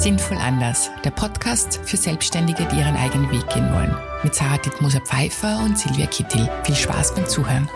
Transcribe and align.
Sinnvoll 0.00 0.38
anders, 0.38 0.90
der 1.04 1.10
Podcast 1.10 1.78
für 1.84 1.98
Selbstständige, 1.98 2.66
die 2.72 2.78
ihren 2.78 2.96
eigenen 2.96 3.30
Weg 3.30 3.46
gehen 3.50 3.70
wollen. 3.70 3.94
Mit 4.24 4.34
Sarah 4.34 4.56
Dittmoser-Pfeiffer 4.56 5.62
und 5.62 5.78
Silvia 5.78 6.06
Kittel. 6.06 6.48
Viel 6.64 6.74
Spaß 6.74 7.14
beim 7.14 7.26
Zuhören. 7.28 7.68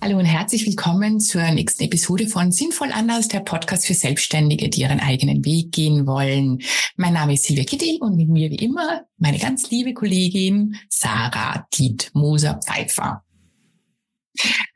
Hallo 0.00 0.18
und 0.18 0.24
herzlich 0.24 0.66
willkommen 0.66 1.20
zur 1.20 1.48
nächsten 1.52 1.84
Episode 1.84 2.26
von 2.26 2.50
Sinnvoll 2.50 2.90
anders, 2.90 3.28
der 3.28 3.38
Podcast 3.38 3.86
für 3.86 3.94
Selbstständige, 3.94 4.68
die 4.68 4.80
ihren 4.80 4.98
eigenen 4.98 5.44
Weg 5.44 5.70
gehen 5.70 6.04
wollen. 6.04 6.60
Mein 6.96 7.12
Name 7.12 7.34
ist 7.34 7.44
Silvia 7.44 7.62
Kittel 7.62 7.98
und 8.00 8.16
mit 8.16 8.28
mir 8.28 8.50
wie 8.50 8.56
immer 8.56 9.02
meine 9.18 9.38
ganz 9.38 9.70
liebe 9.70 9.94
Kollegin 9.94 10.74
Sarah 10.88 11.68
Dietmoser-Pfeiffer. 11.72 13.22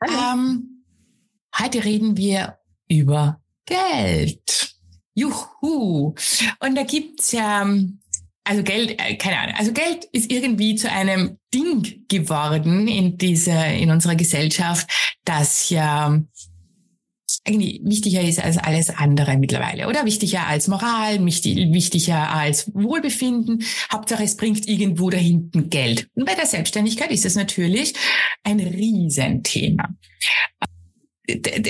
Ähm, 0.01 0.83
heute 1.59 1.83
reden 1.83 2.15
wir 2.15 2.56
über 2.87 3.41
Geld. 3.65 4.75
Juhu. 5.13 6.13
Und 6.59 6.75
da 6.75 6.83
gibt's 6.83 7.31
ja, 7.31 7.67
also 8.43 8.63
Geld, 8.63 9.01
äh, 9.01 9.15
keine 9.15 9.39
Ahnung, 9.39 9.55
also 9.57 9.73
Geld 9.73 10.05
ist 10.11 10.31
irgendwie 10.31 10.75
zu 10.75 10.91
einem 10.91 11.37
Ding 11.53 12.05
geworden 12.07 12.87
in 12.87 13.17
dieser, 13.17 13.73
in 13.73 13.89
unserer 13.89 14.15
Gesellschaft, 14.15 14.87
das 15.25 15.69
ja 15.69 16.21
eigentlich 17.45 17.81
wichtiger 17.83 18.21
ist 18.21 18.43
als 18.43 18.57
alles 18.57 18.89
andere 18.89 19.37
mittlerweile, 19.37 19.87
oder? 19.87 20.05
Wichtiger 20.05 20.47
als 20.47 20.67
Moral, 20.67 21.25
wichtiger 21.25 22.29
als 22.29 22.73
Wohlbefinden. 22.73 23.63
Hauptsache, 23.91 24.23
es 24.23 24.37
bringt 24.37 24.67
irgendwo 24.67 25.09
da 25.09 25.17
hinten 25.17 25.69
Geld. 25.69 26.07
Und 26.15 26.25
bei 26.25 26.35
der 26.35 26.45
Selbstständigkeit 26.45 27.11
ist 27.11 27.25
es 27.25 27.35
natürlich 27.35 27.93
ein 28.43 28.59
Riesenthema 28.59 29.89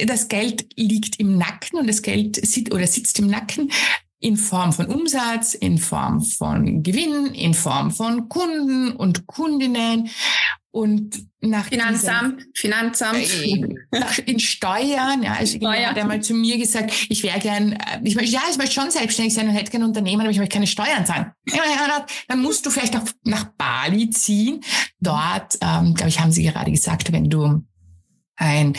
das 0.05 0.27
Geld 0.27 0.67
liegt 0.75 1.19
im 1.19 1.37
Nacken 1.37 1.79
und 1.79 1.87
das 1.87 2.01
Geld 2.01 2.35
sitzt 2.45 2.73
oder 2.73 2.87
sitzt 2.87 3.19
im 3.19 3.27
Nacken 3.27 3.71
in 4.19 4.35
Form 4.35 4.73
von 4.73 4.87
Umsatz, 4.87 5.53
in 5.53 5.77
Form 5.77 6.21
von 6.21 6.81
Gewinn, 6.81 7.27
in 7.33 7.53
Form 7.53 7.91
von 7.91 8.29
Kunden 8.29 8.91
und 8.91 9.27
Kundinnen 9.27 10.09
und 10.71 11.23
nach 11.39 11.65
Finanzamt, 11.65 12.39
diesem, 12.39 12.53
Finanzamt, 12.53 13.17
äh, 13.17 13.75
nach, 13.91 14.17
in 14.19 14.39
Steuern. 14.39 15.23
Ja, 15.23 15.33
also 15.33 15.57
Steuer. 15.57 15.87
hat 15.87 15.97
einmal 15.97 16.21
zu 16.21 16.33
mir 16.33 16.57
gesagt, 16.57 16.91
ich 17.09 17.23
wäre 17.23 17.39
gern, 17.39 17.73
äh, 17.73 17.99
ich 18.03 18.15
möchte, 18.15 18.31
ja, 18.31 18.41
ich 18.49 18.57
möchte 18.57 18.73
schon 18.73 18.91
selbstständig 18.91 19.33
sein 19.33 19.47
und 19.47 19.55
hätte 19.55 19.71
kein 19.71 19.83
Unternehmen, 19.83 20.21
aber 20.21 20.31
ich 20.31 20.37
möchte 20.37 20.53
keine 20.53 20.67
Steuern 20.67 21.05
zahlen. 21.05 21.31
Dann 22.27 22.41
musst 22.41 22.65
du 22.65 22.69
vielleicht 22.69 22.93
nach, 22.93 23.05
nach 23.23 23.45
Bali 23.57 24.09
ziehen. 24.09 24.61
Dort, 24.99 25.57
ähm, 25.61 25.93
glaube 25.93 26.09
ich, 26.09 26.19
haben 26.19 26.31
sie 26.31 26.43
gerade 26.43 26.71
gesagt, 26.71 27.11
wenn 27.11 27.29
du 27.29 27.63
ein 28.37 28.73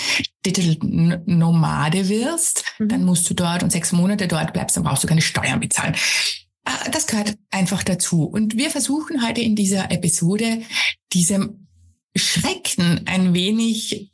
Digital 0.47 1.23
Nomade 1.27 2.09
wirst, 2.09 2.65
mhm. 2.79 2.89
dann 2.89 3.05
musst 3.05 3.29
du 3.29 3.35
dort 3.35 3.63
und 3.63 3.71
sechs 3.71 3.93
Monate 3.93 4.29
dort 4.29 4.53
bleibst, 4.53 4.77
dann 4.77 4.85
brauchst 4.85 5.05
du 5.05 5.09
keine 5.09 5.21
Steuern 5.21 5.61
bezahlen. 5.61 5.95
Ah, 6.65 6.89
das 6.91 7.07
gehört 7.07 7.37
einfach 7.51 7.83
dazu. 7.83 8.25
Und 8.25 8.57
wir 8.57 8.71
versuchen 8.71 9.27
heute 9.27 9.41
in 9.41 9.57
dieser 9.57 9.91
Episode 9.91 10.63
diesem 11.13 11.67
Schrecken 12.17 13.03
ein 13.07 13.35
wenig 13.35 14.13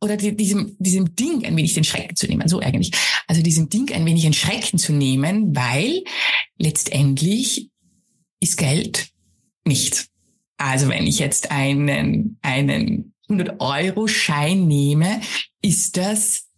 oder 0.00 0.16
diesem, 0.16 0.76
diesem 0.78 1.14
Ding 1.14 1.44
ein 1.44 1.56
wenig 1.56 1.74
den 1.74 1.84
Schrecken 1.84 2.16
zu 2.16 2.26
nehmen, 2.26 2.48
so 2.48 2.58
eigentlich. 2.60 2.90
Also 3.28 3.40
diesem 3.40 3.68
Ding 3.68 3.92
ein 3.92 4.04
wenig 4.04 4.22
den 4.22 4.32
Schrecken 4.32 4.78
zu 4.78 4.92
nehmen, 4.92 5.54
weil 5.54 6.02
letztendlich 6.58 7.70
ist 8.40 8.56
Geld 8.56 9.10
nichts. 9.64 10.08
Also 10.56 10.88
wenn 10.88 11.06
ich 11.06 11.18
jetzt 11.18 11.52
einen, 11.52 12.38
einen 12.42 13.11
100-Euro-Schein 13.40 14.66
nehme, 14.66 15.20
ist 15.62 15.96
das 15.96 16.48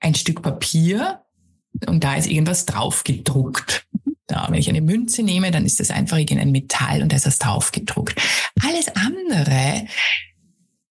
ein 0.00 0.14
Stück 0.14 0.42
Papier 0.42 1.20
und 1.86 2.04
da 2.04 2.14
ist 2.16 2.28
irgendwas 2.28 2.66
drauf 2.66 3.04
gedruckt. 3.04 3.86
Da, 4.26 4.46
wenn 4.48 4.58
ich 4.58 4.68
eine 4.68 4.80
Münze 4.80 5.22
nehme, 5.22 5.50
dann 5.50 5.66
ist 5.66 5.80
das 5.80 5.90
einfach 5.90 6.16
irgendein 6.16 6.52
Metall 6.52 7.02
und 7.02 7.12
da 7.12 7.16
ist 7.16 7.26
das 7.26 7.38
drauf 7.38 7.72
gedruckt. 7.72 8.20
Alles 8.62 8.88
andere, 8.94 9.86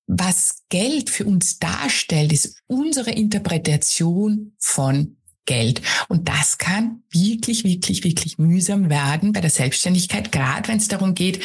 was 0.07 0.63
Geld 0.69 1.09
für 1.09 1.25
uns 1.25 1.57
darstellt, 1.57 2.33
ist 2.33 2.61
unsere 2.67 3.11
Interpretation 3.11 4.53
von 4.59 5.17
Geld. 5.45 5.81
Und 6.07 6.29
das 6.29 6.57
kann 6.57 7.03
wirklich, 7.09 7.63
wirklich, 7.63 8.03
wirklich 8.03 8.37
mühsam 8.37 8.89
werden 8.89 9.33
bei 9.33 9.41
der 9.41 9.49
Selbstständigkeit, 9.49 10.31
gerade 10.31 10.67
wenn 10.67 10.77
es 10.77 10.87
darum 10.87 11.15
geht, 11.15 11.43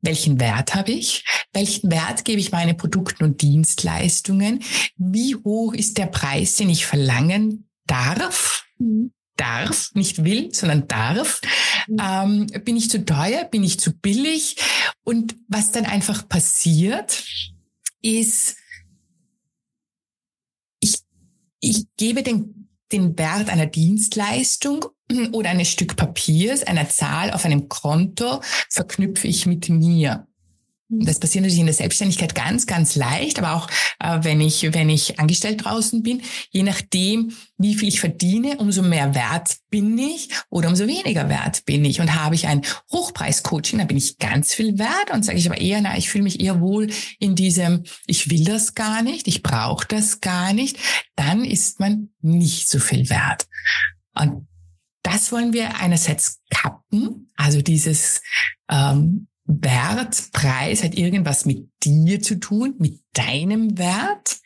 welchen 0.00 0.38
Wert 0.40 0.74
habe 0.74 0.92
ich? 0.92 1.24
Welchen 1.52 1.90
Wert 1.90 2.24
gebe 2.24 2.40
ich 2.40 2.52
meinen 2.52 2.76
Produkten 2.76 3.24
und 3.24 3.42
Dienstleistungen? 3.42 4.62
Wie 4.96 5.34
hoch 5.36 5.74
ist 5.74 5.98
der 5.98 6.06
Preis, 6.06 6.54
den 6.54 6.70
ich 6.70 6.86
verlangen 6.86 7.68
darf? 7.86 8.64
Mhm. 8.78 9.12
Darf, 9.36 9.90
nicht 9.94 10.24
will, 10.24 10.52
sondern 10.52 10.88
darf. 10.88 11.40
Mhm. 11.86 11.96
Ähm, 12.00 12.64
bin 12.64 12.76
ich 12.76 12.90
zu 12.90 13.04
teuer? 13.04 13.44
Bin 13.44 13.62
ich 13.62 13.78
zu 13.78 13.92
billig? 13.92 14.56
Und 15.04 15.36
was 15.48 15.70
dann 15.70 15.86
einfach 15.86 16.28
passiert, 16.28 17.24
ist, 18.02 18.56
ich, 20.80 20.98
ich 21.60 21.86
gebe 21.96 22.22
den, 22.22 22.68
den 22.92 23.16
Wert 23.18 23.48
einer 23.48 23.66
Dienstleistung 23.66 24.84
oder 25.32 25.50
ein 25.50 25.64
Stück 25.64 25.96
Papiers, 25.96 26.62
einer 26.62 26.88
Zahl 26.88 27.30
auf 27.30 27.44
einem 27.44 27.68
Konto 27.68 28.40
verknüpfe 28.68 29.28
ich 29.28 29.46
mit 29.46 29.68
mir. 29.68 30.26
Das 30.90 31.20
passiert 31.20 31.42
natürlich 31.42 31.60
in 31.60 31.66
der 31.66 31.74
Selbstständigkeit 31.74 32.34
ganz, 32.34 32.66
ganz 32.66 32.96
leicht, 32.96 33.38
aber 33.38 33.52
auch 33.52 33.68
äh, 34.00 34.20
wenn 34.22 34.40
ich 34.40 34.72
wenn 34.72 34.88
ich 34.88 35.20
angestellt 35.20 35.62
draußen 35.64 36.02
bin, 36.02 36.22
je 36.50 36.62
nachdem, 36.62 37.32
wie 37.58 37.74
viel 37.74 37.88
ich 37.88 38.00
verdiene, 38.00 38.56
umso 38.56 38.82
mehr 38.82 39.14
wert 39.14 39.58
bin 39.68 39.98
ich 39.98 40.30
oder 40.48 40.70
umso 40.70 40.86
weniger 40.86 41.28
wert 41.28 41.66
bin 41.66 41.84
ich. 41.84 42.00
Und 42.00 42.14
habe 42.14 42.36
ich 42.36 42.46
ein 42.46 42.62
Hochpreis-Coaching, 42.90 43.78
dann 43.78 43.88
bin 43.88 43.98
ich 43.98 44.16
ganz 44.16 44.54
viel 44.54 44.78
wert 44.78 45.10
und 45.12 45.26
sage 45.26 45.36
ich 45.36 45.46
aber 45.46 45.60
eher, 45.60 45.82
na, 45.82 45.98
ich 45.98 46.08
fühle 46.08 46.24
mich 46.24 46.40
eher 46.40 46.58
wohl 46.62 46.88
in 47.18 47.34
diesem, 47.34 47.84
ich 48.06 48.30
will 48.30 48.44
das 48.44 48.74
gar 48.74 49.02
nicht, 49.02 49.28
ich 49.28 49.42
brauche 49.42 49.86
das 49.86 50.22
gar 50.22 50.54
nicht, 50.54 50.78
dann 51.16 51.44
ist 51.44 51.80
man 51.80 52.08
nicht 52.22 52.70
so 52.70 52.78
viel 52.78 53.10
wert. 53.10 53.46
Und 54.14 54.47
das 55.08 55.32
wollen 55.32 55.52
wir 55.52 55.76
einerseits 55.76 56.40
kappen, 56.50 57.30
also 57.36 57.62
dieses 57.62 58.20
ähm, 58.70 59.28
Wert, 59.44 60.32
Preis 60.32 60.84
hat 60.84 60.94
irgendwas 60.94 61.46
mit 61.46 61.70
dir 61.82 62.20
zu 62.20 62.38
tun, 62.38 62.74
mit 62.78 63.00
deinem 63.14 63.78
Wert 63.78 64.38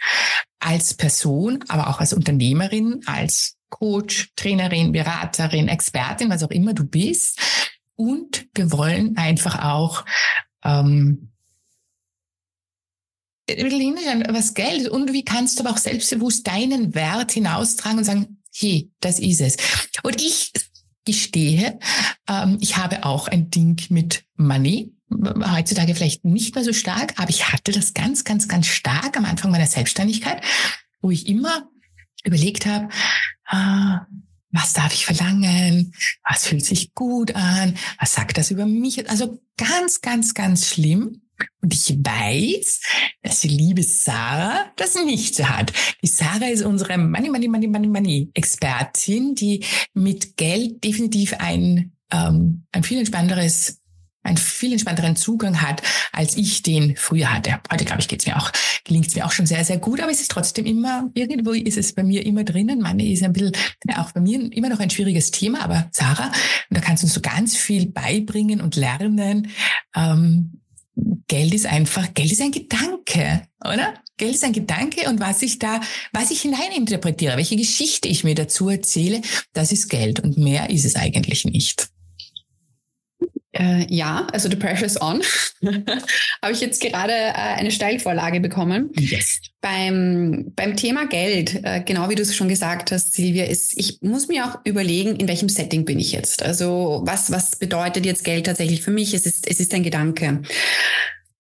als 0.60 0.94
Person, 0.94 1.64
aber 1.66 1.88
auch 1.88 1.98
als 1.98 2.12
Unternehmerin, 2.12 3.00
als 3.06 3.56
Coach, 3.70 4.30
Trainerin, 4.36 4.92
Beraterin, 4.92 5.66
Expertin, 5.66 6.30
was 6.30 6.44
auch 6.44 6.50
immer 6.50 6.74
du 6.74 6.84
bist. 6.84 7.40
Und 7.96 8.46
wir 8.54 8.70
wollen 8.70 9.16
einfach 9.16 9.64
auch 9.64 10.04
ähm, 10.64 11.32
was 13.48 14.54
Geld 14.54 14.88
und 14.88 15.12
wie 15.12 15.24
kannst 15.24 15.58
du 15.58 15.64
aber 15.64 15.72
auch 15.72 15.78
selbstbewusst 15.78 16.46
deinen 16.46 16.94
Wert 16.94 17.32
hinaustragen 17.32 17.98
und 17.98 18.04
sagen, 18.04 18.41
hey, 18.52 18.90
das 19.00 19.18
ist 19.18 19.40
es. 19.40 19.56
Und 20.02 20.20
ich 20.20 20.52
gestehe, 21.04 21.78
ähm, 22.28 22.58
ich 22.60 22.76
habe 22.76 23.04
auch 23.04 23.28
ein 23.28 23.50
Ding 23.50 23.80
mit 23.88 24.24
Money. 24.36 24.92
Heutzutage 25.10 25.94
vielleicht 25.94 26.24
nicht 26.24 26.54
mehr 26.54 26.64
so 26.64 26.72
stark, 26.72 27.14
aber 27.18 27.28
ich 27.28 27.52
hatte 27.52 27.72
das 27.72 27.92
ganz, 27.92 28.24
ganz, 28.24 28.48
ganz 28.48 28.66
stark 28.66 29.16
am 29.16 29.26
Anfang 29.26 29.50
meiner 29.50 29.66
Selbstständigkeit, 29.66 30.42
wo 31.02 31.10
ich 31.10 31.26
immer 31.26 31.68
überlegt 32.24 32.64
habe, 32.66 32.88
ah, 33.46 34.06
was 34.52 34.74
darf 34.74 34.92
ich 34.94 35.06
verlangen? 35.06 35.94
Was 36.28 36.46
fühlt 36.46 36.64
sich 36.64 36.94
gut 36.94 37.34
an? 37.34 37.74
Was 37.98 38.14
sagt 38.14 38.36
das 38.38 38.50
über 38.50 38.66
mich? 38.66 39.08
Also 39.10 39.40
ganz, 39.56 40.00
ganz, 40.02 40.34
ganz 40.34 40.68
schlimm. 40.68 41.21
Und 41.60 41.72
ich 41.72 41.96
weiß, 41.96 42.80
dass 43.22 43.40
die 43.40 43.48
liebe 43.48 43.82
Sarah 43.82 44.72
das 44.76 44.94
nicht 44.94 45.34
so 45.34 45.48
hat. 45.48 45.72
Die 46.02 46.08
Sarah 46.08 46.48
ist 46.48 46.62
unsere 46.62 46.98
Money, 46.98 47.30
Money, 47.30 47.48
Money, 47.48 47.68
Money, 47.68 47.88
Money 47.88 48.30
Expertin, 48.34 49.34
die 49.34 49.64
mit 49.94 50.36
Geld 50.36 50.82
definitiv 50.84 51.34
ein, 51.38 51.92
ähm, 52.10 52.64
ein 52.72 52.82
viel 52.82 52.98
entspannteres 52.98 53.82
einen 54.22 54.36
viel 54.36 54.72
entspannteren 54.72 55.16
Zugang 55.16 55.60
hat, 55.62 55.82
als 56.12 56.36
ich 56.36 56.62
den 56.62 56.96
früher 56.96 57.32
hatte. 57.32 57.60
Heute, 57.70 57.84
glaube 57.84 58.00
ich, 58.00 58.08
geht's 58.08 58.26
mir 58.26 58.36
auch, 58.36 58.50
gelingt 58.84 59.08
es 59.08 59.14
mir 59.14 59.26
auch 59.26 59.32
schon 59.32 59.46
sehr, 59.46 59.64
sehr 59.64 59.78
gut, 59.78 60.00
aber 60.00 60.12
es 60.12 60.20
ist 60.20 60.30
trotzdem 60.30 60.64
immer, 60.64 61.10
irgendwo 61.14 61.52
ist 61.52 61.76
es 61.76 61.92
bei 61.92 62.02
mir 62.02 62.24
immer 62.24 62.44
drinnen. 62.44 62.82
Money 62.82 63.12
ist 63.12 63.22
ein 63.22 63.32
bisschen, 63.32 63.52
auch 63.96 64.12
bei 64.12 64.20
mir 64.20 64.52
immer 64.52 64.68
noch 64.68 64.80
ein 64.80 64.90
schwieriges 64.90 65.30
Thema, 65.30 65.62
aber 65.62 65.88
Sarah, 65.92 66.28
und 66.28 66.76
da 66.76 66.80
kannst 66.80 67.02
du 67.02 67.06
uns 67.06 67.14
so 67.14 67.20
ganz 67.20 67.56
viel 67.56 67.86
beibringen 67.86 68.60
und 68.60 68.76
lernen, 68.76 69.48
ähm, 69.96 70.61
Geld 71.32 71.54
ist 71.54 71.64
einfach, 71.64 72.12
Geld 72.12 72.30
ist 72.30 72.42
ein 72.42 72.50
Gedanke, 72.50 73.48
oder? 73.64 73.94
Geld 74.18 74.34
ist 74.34 74.44
ein 74.44 74.52
Gedanke 74.52 75.08
und 75.08 75.18
was 75.18 75.40
ich 75.40 75.58
da, 75.58 75.80
was 76.12 76.30
ich 76.30 76.42
hineininterpretiere, 76.42 77.38
welche 77.38 77.56
Geschichte 77.56 78.06
ich 78.06 78.22
mir 78.22 78.34
dazu 78.34 78.68
erzähle, 78.68 79.22
das 79.54 79.72
ist 79.72 79.88
Geld 79.88 80.20
und 80.20 80.36
mehr 80.36 80.68
ist 80.68 80.84
es 80.84 80.94
eigentlich 80.94 81.46
nicht. 81.46 81.88
Äh, 83.52 83.86
ja, 83.88 84.26
also 84.30 84.50
The 84.50 84.56
Pressure's 84.56 85.00
On. 85.00 85.22
Habe 86.42 86.52
ich 86.52 86.60
jetzt 86.60 86.82
gerade 86.82 87.14
äh, 87.14 87.32
eine 87.32 87.70
Steilvorlage 87.70 88.40
bekommen. 88.40 88.90
Yes. 88.98 89.40
Beim, 89.62 90.52
beim 90.54 90.76
Thema 90.76 91.06
Geld, 91.06 91.64
äh, 91.64 91.80
genau 91.82 92.10
wie 92.10 92.14
du 92.14 92.22
es 92.22 92.36
schon 92.36 92.48
gesagt 92.48 92.92
hast, 92.92 93.14
Silvia, 93.14 93.46
ist, 93.46 93.78
ich 93.78 94.02
muss 94.02 94.28
mir 94.28 94.44
auch 94.44 94.58
überlegen, 94.64 95.16
in 95.16 95.28
welchem 95.28 95.48
Setting 95.48 95.86
bin 95.86 95.98
ich 95.98 96.12
jetzt. 96.12 96.42
Also 96.42 97.00
was, 97.06 97.30
was 97.30 97.56
bedeutet 97.56 98.04
jetzt 98.04 98.24
Geld 98.24 98.44
tatsächlich 98.44 98.82
für 98.82 98.90
mich? 98.90 99.14
Es 99.14 99.24
ist, 99.24 99.48
es 99.48 99.60
ist 99.60 99.72
ein 99.72 99.82
Gedanke 99.82 100.42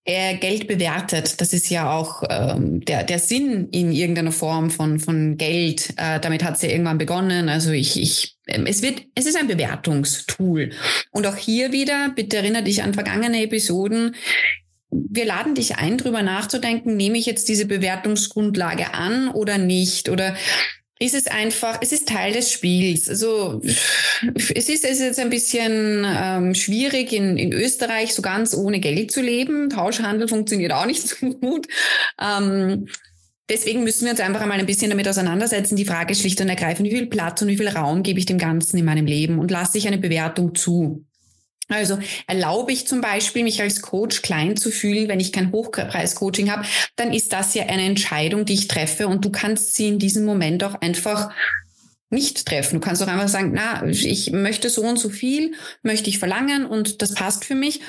Geld 0.04 0.66
bewertet. 0.66 1.40
Das 1.40 1.52
ist 1.52 1.70
ja 1.70 1.92
auch 1.92 2.24
ähm, 2.28 2.80
der, 2.80 3.04
der 3.04 3.20
Sinn 3.20 3.68
in 3.70 3.92
irgendeiner 3.92 4.32
Form 4.32 4.70
von, 4.70 4.98
von 4.98 5.36
Geld. 5.36 5.94
Äh, 5.96 6.18
damit 6.18 6.42
hat 6.42 6.56
es 6.56 6.62
ja 6.62 6.70
irgendwann 6.70 6.98
begonnen. 6.98 7.48
Also 7.48 7.70
ich, 7.70 8.00
ich, 8.00 8.36
ähm, 8.48 8.66
es 8.66 8.82
wird, 8.82 9.02
es 9.14 9.26
ist 9.26 9.36
ein 9.36 9.46
Bewertungstool. 9.46 10.70
Und 11.12 11.26
auch 11.26 11.36
hier 11.36 11.70
wieder, 11.70 12.10
bitte 12.16 12.38
erinnere 12.38 12.64
dich 12.64 12.82
an 12.82 12.94
vergangene 12.94 13.42
Episoden. 13.42 14.16
Wir 14.90 15.24
laden 15.24 15.54
dich 15.54 15.76
ein, 15.76 15.98
drüber 15.98 16.22
nachzudenken, 16.22 16.96
nehme 16.96 17.16
ich 17.16 17.24
jetzt 17.24 17.48
diese 17.48 17.66
Bewertungsgrundlage 17.66 18.94
an 18.94 19.28
oder 19.28 19.56
nicht? 19.56 20.08
Oder 20.08 20.34
ist 21.02 21.14
es 21.14 21.26
einfach, 21.26 21.78
es 21.80 21.92
ist 21.92 22.08
Teil 22.08 22.32
des 22.32 22.52
Spiels. 22.52 23.08
Also 23.08 23.60
es 24.54 24.68
ist, 24.68 24.84
es 24.84 24.84
ist 24.84 25.00
jetzt 25.00 25.18
ein 25.18 25.30
bisschen 25.30 26.06
ähm, 26.06 26.54
schwierig 26.54 27.12
in, 27.12 27.36
in 27.36 27.52
Österreich 27.52 28.14
so 28.14 28.22
ganz 28.22 28.54
ohne 28.54 28.78
Geld 28.78 29.10
zu 29.10 29.20
leben. 29.20 29.68
Tauschhandel 29.68 30.28
funktioniert 30.28 30.72
auch 30.72 30.86
nicht 30.86 31.02
so 31.08 31.30
gut. 31.30 31.66
Ähm, 32.20 32.86
deswegen 33.48 33.82
müssen 33.82 34.04
wir 34.04 34.12
uns 34.12 34.20
einfach 34.20 34.40
einmal 34.40 34.60
ein 34.60 34.66
bisschen 34.66 34.90
damit 34.90 35.08
auseinandersetzen. 35.08 35.74
Die 35.76 35.84
Frage 35.84 36.14
schlicht 36.14 36.40
und 36.40 36.48
ergreifend, 36.48 36.88
wie 36.88 36.96
viel 36.96 37.06
Platz 37.06 37.42
und 37.42 37.48
wie 37.48 37.56
viel 37.56 37.68
Raum 37.68 38.04
gebe 38.04 38.20
ich 38.20 38.26
dem 38.26 38.38
Ganzen 38.38 38.78
in 38.78 38.84
meinem 38.84 39.06
Leben 39.06 39.40
und 39.40 39.50
lasse 39.50 39.78
ich 39.78 39.88
eine 39.88 39.98
Bewertung 39.98 40.54
zu? 40.54 41.04
Also 41.68 41.98
erlaube 42.26 42.72
ich 42.72 42.86
zum 42.86 43.00
Beispiel, 43.00 43.44
mich 43.44 43.62
als 43.62 43.80
Coach 43.80 44.22
klein 44.22 44.56
zu 44.56 44.70
fühlen, 44.70 45.08
wenn 45.08 45.20
ich 45.20 45.32
kein 45.32 45.52
Hochpreis-Coaching 45.52 46.50
habe, 46.50 46.66
dann 46.96 47.12
ist 47.12 47.32
das 47.32 47.54
ja 47.54 47.64
eine 47.64 47.84
Entscheidung, 47.84 48.44
die 48.44 48.54
ich 48.54 48.68
treffe 48.68 49.08
und 49.08 49.24
du 49.24 49.30
kannst 49.30 49.74
sie 49.74 49.88
in 49.88 49.98
diesem 49.98 50.24
Moment 50.24 50.64
auch 50.64 50.74
einfach 50.80 51.32
nicht 52.12 52.46
treffen. 52.46 52.80
Du 52.80 52.80
kannst 52.80 53.02
auch 53.02 53.08
einfach 53.08 53.28
sagen, 53.28 53.52
na, 53.54 53.84
ich 53.86 54.30
möchte 54.30 54.70
so 54.70 54.82
und 54.82 54.98
so 54.98 55.08
viel, 55.08 55.54
möchte 55.82 56.10
ich 56.10 56.18
verlangen 56.18 56.66
und 56.66 57.02
das 57.02 57.14
passt 57.14 57.44
für 57.44 57.54
mich. 57.54 57.80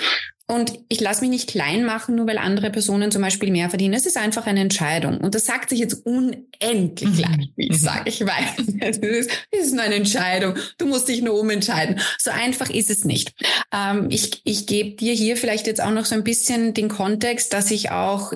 Und 0.45 0.73
ich 0.89 0.99
lasse 0.99 1.21
mich 1.21 1.29
nicht 1.29 1.49
klein 1.49 1.85
machen, 1.85 2.15
nur 2.15 2.27
weil 2.27 2.37
andere 2.37 2.69
Personen 2.69 3.11
zum 3.11 3.21
Beispiel 3.21 3.49
mehr 3.49 3.69
verdienen. 3.69 3.93
Es 3.93 4.05
ist 4.05 4.17
einfach 4.17 4.45
eine 4.45 4.59
Entscheidung. 4.59 5.19
Und 5.19 5.35
das 5.35 5.45
sagt 5.45 5.69
sich 5.69 5.79
jetzt 5.79 6.05
unendlich 6.05 7.09
mhm. 7.09 7.19
leicht, 7.19 7.49
wie 7.55 7.67
ich 7.67 7.79
mhm. 7.79 7.83
sage. 7.83 8.09
Ich 8.09 8.19
weiß, 8.21 8.67
es 8.81 8.97
ist, 8.97 9.31
es 9.51 9.67
ist 9.67 9.73
nur 9.73 9.83
eine 9.83 9.95
Entscheidung. 9.95 10.55
Du 10.77 10.85
musst 10.85 11.07
dich 11.07 11.21
nur 11.21 11.39
umentscheiden. 11.39 12.01
So 12.19 12.29
einfach 12.29 12.69
ist 12.69 12.89
es 12.89 13.05
nicht. 13.05 13.33
Ähm, 13.73 14.07
ich 14.09 14.41
ich 14.43 14.67
gebe 14.67 14.97
dir 14.97 15.13
hier 15.13 15.37
vielleicht 15.37 15.65
jetzt 15.65 15.81
auch 15.81 15.91
noch 15.91 16.05
so 16.05 16.13
ein 16.13 16.25
bisschen 16.25 16.73
den 16.73 16.89
Kontext, 16.89 17.53
dass 17.53 17.71
ich 17.71 17.91
auch 17.91 18.33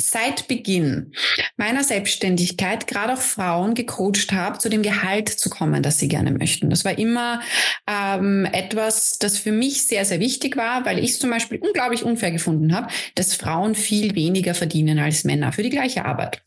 seit 0.00 0.48
Beginn 0.48 1.12
meiner 1.56 1.84
Selbstständigkeit 1.84 2.86
gerade 2.86 3.14
auch 3.14 3.20
Frauen 3.20 3.74
gecoacht 3.74 4.32
habe, 4.32 4.58
zu 4.58 4.68
dem 4.68 4.82
Gehalt 4.82 5.28
zu 5.28 5.50
kommen, 5.50 5.82
das 5.82 5.98
sie 5.98 6.08
gerne 6.08 6.30
möchten. 6.30 6.70
Das 6.70 6.84
war 6.84 6.98
immer 6.98 7.40
ähm, 7.86 8.46
etwas, 8.52 9.18
das 9.18 9.38
für 9.38 9.52
mich 9.52 9.86
sehr, 9.86 10.04
sehr 10.04 10.20
wichtig 10.20 10.56
war, 10.56 10.84
weil 10.84 10.98
ich 10.98 11.10
es 11.12 11.18
zum 11.18 11.30
Beispiel 11.30 11.58
unglaublich 11.58 12.04
unfair 12.04 12.30
gefunden 12.30 12.74
habe, 12.74 12.88
dass 13.14 13.34
Frauen 13.34 13.74
viel 13.74 14.14
weniger 14.14 14.54
verdienen 14.54 14.98
als 14.98 15.24
Männer 15.24 15.52
für 15.52 15.62
die 15.62 15.70
gleiche 15.70 16.04
Arbeit. 16.04 16.42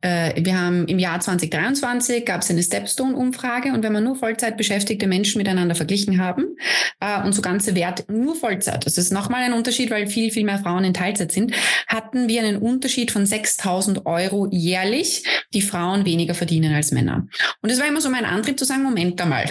Äh, 0.00 0.44
wir 0.44 0.60
haben 0.60 0.86
im 0.86 0.98
Jahr 0.98 1.18
2023 1.18 2.24
gab 2.24 2.42
es 2.42 2.50
eine 2.50 2.62
Stepstone-Umfrage 2.62 3.72
und 3.72 3.82
wenn 3.82 3.92
man 3.92 4.04
nur 4.04 4.14
Vollzeit 4.16 4.56
beschäftigte 4.56 5.08
Menschen 5.08 5.38
miteinander 5.38 5.74
verglichen 5.74 6.18
haben 6.18 6.56
äh, 7.00 7.22
und 7.22 7.32
so 7.32 7.42
ganze 7.42 7.74
Wert 7.74 8.08
nur 8.08 8.36
Vollzeit, 8.36 8.86
das 8.86 8.96
ist 8.96 9.12
nochmal 9.12 9.42
ein 9.42 9.52
Unterschied, 9.52 9.90
weil 9.90 10.06
viel, 10.06 10.30
viel 10.30 10.44
mehr 10.44 10.58
Frauen 10.58 10.84
in 10.84 10.94
Teilzeit 10.94 11.32
sind, 11.32 11.52
hatten 11.88 12.28
wir 12.28 12.42
einen 12.42 12.58
Unterschied 12.58 13.10
von 13.10 13.24
6.000 13.24 14.06
Euro 14.06 14.46
jährlich, 14.50 15.24
die 15.52 15.62
Frauen 15.62 16.04
weniger 16.04 16.34
verdienen 16.34 16.74
als 16.74 16.92
Männer. 16.92 17.26
Und 17.62 17.70
es 17.70 17.80
war 17.80 17.88
immer 17.88 18.00
so 18.00 18.10
mein 18.10 18.24
Antrieb 18.24 18.58
zu 18.58 18.64
sagen, 18.64 18.84
Moment 18.84 19.20
einmal, 19.20 19.46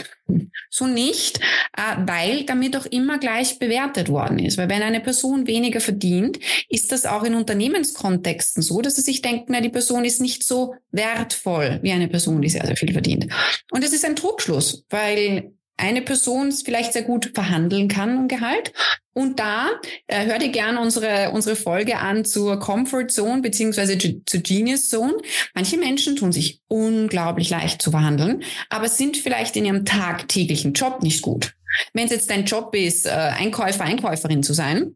so 0.69 0.87
nicht, 0.87 1.39
äh, 1.75 1.95
weil 2.05 2.43
damit 2.43 2.75
auch 2.75 2.85
immer 2.85 3.17
gleich 3.17 3.59
bewertet 3.59 4.09
worden 4.09 4.39
ist. 4.39 4.57
Weil 4.57 4.69
wenn 4.69 4.81
eine 4.81 4.99
Person 4.99 5.47
weniger 5.47 5.79
verdient, 5.79 6.39
ist 6.69 6.91
das 6.91 7.05
auch 7.05 7.23
in 7.23 7.35
Unternehmenskontexten 7.35 8.61
so, 8.61 8.81
dass 8.81 8.95
sie 8.95 9.01
sich 9.01 9.21
denken, 9.21 9.51
na, 9.51 9.61
die 9.61 9.69
Person 9.69 10.05
ist 10.05 10.21
nicht 10.21 10.43
so 10.43 10.75
wertvoll 10.91 11.79
wie 11.81 11.91
eine 11.91 12.07
Person, 12.07 12.41
die 12.41 12.49
sehr, 12.49 12.65
sehr 12.65 12.77
viel 12.77 12.93
verdient. 12.93 13.27
Und 13.71 13.83
es 13.83 13.93
ist 13.93 14.05
ein 14.05 14.15
Trugschluss, 14.15 14.85
weil 14.89 15.51
eine 15.77 16.01
Person 16.01 16.51
vielleicht 16.51 16.93
sehr 16.93 17.03
gut 17.03 17.31
verhandeln 17.33 17.87
kann 17.87 18.17
um 18.17 18.27
Gehalt. 18.27 18.73
Und 19.17 19.39
da 19.39 19.71
äh, 20.05 20.27
hör 20.27 20.37
dir 20.37 20.49
gerne 20.49 20.79
unsere, 20.79 21.31
unsere 21.31 21.55
Folge 21.55 21.97
an 21.97 22.23
zur 22.23 22.59
Comfort 22.59 23.07
Zone 23.07 23.41
beziehungsweise 23.41 23.97
zur 23.97 24.41
Genius 24.41 24.89
Zone. 24.89 25.15
Manche 25.55 25.77
Menschen 25.77 26.15
tun 26.15 26.31
sich 26.31 26.61
unglaublich 26.67 27.49
leicht 27.49 27.81
zu 27.81 27.89
verhandeln, 27.89 28.43
aber 28.69 28.87
sind 28.89 29.17
vielleicht 29.17 29.55
in 29.55 29.65
ihrem 29.65 29.85
tagtäglichen 29.85 30.73
Job 30.73 31.01
nicht 31.01 31.23
gut. 31.23 31.55
Wenn 31.93 32.05
es 32.05 32.11
jetzt 32.11 32.29
dein 32.29 32.45
Job 32.45 32.75
ist, 32.75 33.07
äh, 33.07 33.09
Einkäufer, 33.09 33.85
Einkäuferin 33.85 34.43
zu 34.43 34.53
sein, 34.53 34.95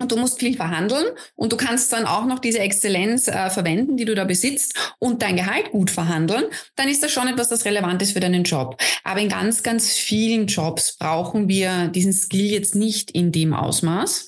und 0.00 0.10
du 0.10 0.16
musst 0.16 0.40
viel 0.40 0.56
verhandeln 0.56 1.04
und 1.36 1.52
du 1.52 1.56
kannst 1.56 1.92
dann 1.92 2.06
auch 2.06 2.24
noch 2.24 2.38
diese 2.38 2.58
Exzellenz 2.58 3.28
äh, 3.28 3.50
verwenden, 3.50 3.96
die 3.96 4.06
du 4.06 4.14
da 4.14 4.24
besitzt 4.24 4.94
und 4.98 5.22
dein 5.22 5.36
Gehalt 5.36 5.70
gut 5.70 5.90
verhandeln, 5.90 6.44
dann 6.74 6.88
ist 6.88 7.02
das 7.02 7.12
schon 7.12 7.28
etwas, 7.28 7.48
das 7.48 7.64
relevant 7.64 8.02
ist 8.02 8.12
für 8.12 8.20
deinen 8.20 8.42
Job. 8.42 8.80
Aber 9.04 9.20
in 9.20 9.28
ganz, 9.28 9.62
ganz 9.62 9.92
vielen 9.92 10.46
Jobs 10.46 10.96
brauchen 10.96 11.48
wir 11.48 11.88
diesen 11.88 12.12
Skill 12.12 12.46
jetzt 12.46 12.74
nicht 12.74 13.10
in 13.10 13.30
dem 13.30 13.52
Ausmaß. 13.52 14.26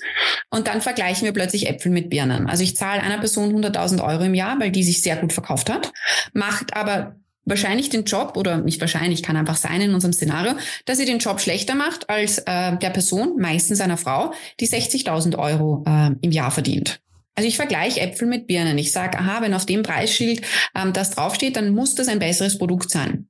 Und 0.51 0.69
dann 0.69 0.83
vergleichen 0.83 1.25
wir 1.25 1.33
plötzlich 1.33 1.69
Äpfel 1.69 1.91
mit 1.91 2.11
Birnen. 2.11 2.49
Also 2.49 2.63
ich 2.63 2.77
zahle 2.77 3.03
einer 3.03 3.19
Person 3.19 3.55
100.000 3.55 4.07
Euro 4.07 4.25
im 4.25 4.35
Jahr, 4.35 4.61
weil 4.61 4.71
die 4.71 4.85
sich 4.85 5.03
sehr 5.03 5.17
gut 5.17 5.33
verkauft 5.33 5.71
hat, 5.71 5.93
macht 6.35 6.77
aber 6.77 7.17
wahrscheinlich 7.45 7.91
den 7.91 8.05
Job, 8.05 8.37
oder 8.37 8.59
nicht 8.59 8.81
wahrscheinlich, 8.81 9.23
kann 9.23 9.37
einfach 9.37 9.57
sein 9.57 9.81
in 9.81 9.95
unserem 9.95 10.13
Szenario, 10.13 10.55
dass 10.85 10.99
sie 10.99 11.05
den 11.05 11.19
Job 11.19 11.41
schlechter 11.41 11.75
macht 11.75 12.09
als 12.09 12.39
äh, 12.39 12.77
der 12.77 12.91
Person, 12.91 13.39
meistens 13.39 13.81
einer 13.81 13.97
Frau, 13.97 14.33
die 14.61 14.69
60.000 14.69 15.39
Euro 15.39 15.85
äh, 15.87 16.11
im 16.21 16.33
Jahr 16.33 16.51
verdient. 16.51 17.01
Also 17.35 17.49
ich 17.49 17.57
vergleiche 17.57 18.01
Äpfel 18.01 18.29
mit 18.29 18.47
Birnen. 18.47 18.77
Ich 18.77 18.93
sage, 18.93 19.19
aha, 19.19 19.41
wenn 19.41 19.55
auf 19.55 19.65
dem 19.65 19.83
Preisschild 19.83 20.43
ähm, 20.75 20.93
das 20.93 21.11
draufsteht, 21.11 21.57
dann 21.57 21.75
muss 21.75 21.95
das 21.95 22.09
ein 22.09 22.19
besseres 22.19 22.59
Produkt 22.59 22.91
sein. 22.91 23.27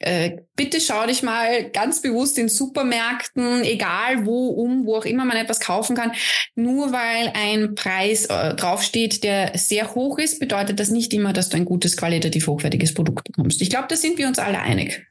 Äh, 0.00 0.38
bitte 0.56 0.80
schau 0.80 1.06
dich 1.06 1.22
mal 1.22 1.70
ganz 1.70 2.02
bewusst 2.02 2.36
in 2.36 2.48
Supermärkten, 2.48 3.62
egal 3.62 4.26
wo, 4.26 4.48
um, 4.48 4.86
wo 4.86 4.96
auch 4.96 5.04
immer 5.04 5.24
man 5.24 5.36
etwas 5.36 5.60
kaufen 5.60 5.96
kann. 5.96 6.12
Nur 6.56 6.92
weil 6.92 7.32
ein 7.34 7.74
Preis 7.74 8.26
äh, 8.26 8.54
draufsteht, 8.54 9.22
der 9.22 9.56
sehr 9.56 9.94
hoch 9.94 10.18
ist, 10.18 10.40
bedeutet 10.40 10.80
das 10.80 10.90
nicht 10.90 11.14
immer, 11.14 11.32
dass 11.32 11.48
du 11.48 11.56
ein 11.56 11.64
gutes, 11.64 11.96
qualitativ 11.96 12.46
hochwertiges 12.48 12.92
Produkt 12.92 13.24
bekommst. 13.24 13.62
Ich 13.62 13.70
glaube, 13.70 13.86
da 13.88 13.96
sind 13.96 14.18
wir 14.18 14.26
uns 14.26 14.38
alle 14.38 14.60
einig. 14.60 15.06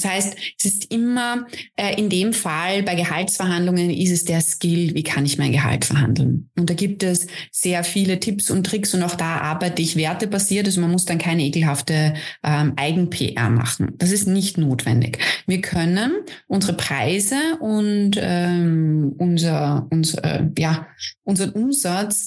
Das 0.00 0.10
heißt, 0.10 0.36
es 0.58 0.64
ist 0.64 0.92
immer 0.92 1.46
äh, 1.76 1.98
in 1.98 2.08
dem 2.08 2.32
Fall 2.32 2.82
bei 2.82 2.94
Gehaltsverhandlungen 2.94 3.90
ist 3.90 4.10
es 4.10 4.24
der 4.24 4.40
Skill, 4.40 4.94
wie 4.94 5.02
kann 5.02 5.26
ich 5.26 5.38
mein 5.38 5.52
Gehalt 5.52 5.84
verhandeln. 5.84 6.50
Und 6.58 6.70
da 6.70 6.74
gibt 6.74 7.02
es 7.02 7.26
sehr 7.50 7.84
viele 7.84 8.20
Tipps 8.20 8.50
und 8.50 8.64
Tricks 8.64 8.94
und 8.94 9.02
auch 9.02 9.14
da 9.14 9.38
arbeite 9.38 9.82
ich 9.82 9.96
wertebasiert. 9.96 10.66
Also 10.66 10.80
man 10.80 10.90
muss 10.90 11.04
dann 11.04 11.18
keine 11.18 11.44
ekelhafte 11.44 12.14
ähm, 12.42 12.72
Eigen-PR 12.76 13.50
machen. 13.50 13.94
Das 13.98 14.10
ist 14.10 14.26
nicht 14.26 14.58
notwendig. 14.58 15.18
Wir 15.46 15.60
können 15.60 16.12
unsere 16.46 16.74
Preise 16.74 17.36
und 17.60 18.12
ähm, 18.18 19.14
unser, 19.18 19.86
unser, 19.90 20.24
äh, 20.24 20.46
ja, 20.58 20.86
unseren 21.24 21.50
Umsatz 21.50 22.26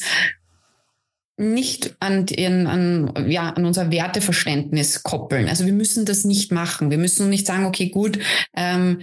nicht 1.44 1.96
an, 2.00 2.26
an, 2.68 3.30
ja, 3.30 3.50
an 3.50 3.66
unser 3.66 3.92
Werteverständnis 3.92 5.04
koppeln. 5.04 5.48
Also 5.48 5.66
wir 5.66 5.74
müssen 5.74 6.06
das 6.06 6.24
nicht 6.24 6.52
machen. 6.52 6.90
Wir 6.90 6.98
müssen 6.98 7.30
nicht 7.30 7.46
sagen, 7.46 7.66
okay, 7.66 7.90
gut, 7.90 8.20
ähm, 8.56 9.02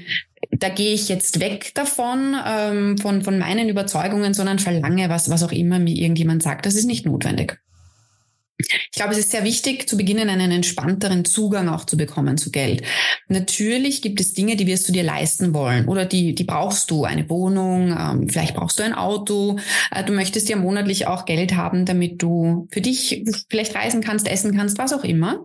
da 0.50 0.68
gehe 0.68 0.94
ich 0.94 1.09
jetzt 1.09 1.40
weg 1.40 1.73
davon, 1.75 2.35
ähm, 2.47 2.99
von, 2.99 3.23
von 3.23 3.38
meinen 3.38 3.68
Überzeugungen, 3.68 4.35
sondern 4.35 4.59
verlange 4.59 5.09
was, 5.09 5.30
was 5.30 5.42
auch 5.42 5.52
immer 5.52 5.78
mir 5.78 5.94
irgendjemand 5.94 6.42
sagt. 6.42 6.66
Das 6.66 6.75
ist 6.75 6.87
nicht 6.87 7.06
notwendig. 7.06 7.59
Ich 8.69 8.97
glaube, 8.97 9.12
es 9.12 9.19
ist 9.19 9.31
sehr 9.31 9.45
wichtig, 9.45 9.88
zu 9.88 9.97
beginnen 9.97 10.29
einen 10.29 10.50
entspannteren 10.50 11.25
Zugang 11.25 11.69
auch 11.69 11.85
zu 11.85 11.97
bekommen 11.97 12.38
zu 12.38 12.50
Geld. 12.50 12.83
Natürlich 13.29 14.02
gibt 14.02 14.21
es 14.21 14.35
Dinge, 14.35 14.57
die 14.57 14.67
wirst 14.67 14.88
du 14.88 14.93
dir 14.93 15.02
leisten 15.02 15.55
wollen 15.55 15.87
oder 15.88 16.05
die, 16.05 16.35
die 16.35 16.45
brauchst 16.45 16.90
du. 16.90 17.05
Eine 17.05 17.29
Wohnung, 17.29 17.97
ähm, 17.99 18.29
vielleicht 18.29 18.55
brauchst 18.55 18.79
du 18.79 18.83
ein 18.83 18.95
Auto. 18.95 19.59
Äh, 19.90 20.05
du 20.05 20.12
möchtest 20.12 20.49
ja 20.49 20.57
monatlich 20.57 21.07
auch 21.07 21.25
Geld 21.25 21.57
haben, 21.57 21.85
damit 21.85 22.23
du 22.23 22.69
für 22.71 22.81
dich 22.81 23.25
vielleicht 23.49 23.75
reisen 23.75 24.00
kannst, 24.00 24.29
essen 24.29 24.57
kannst, 24.57 24.79
was 24.79 24.93
auch 24.93 25.05
immer. 25.05 25.45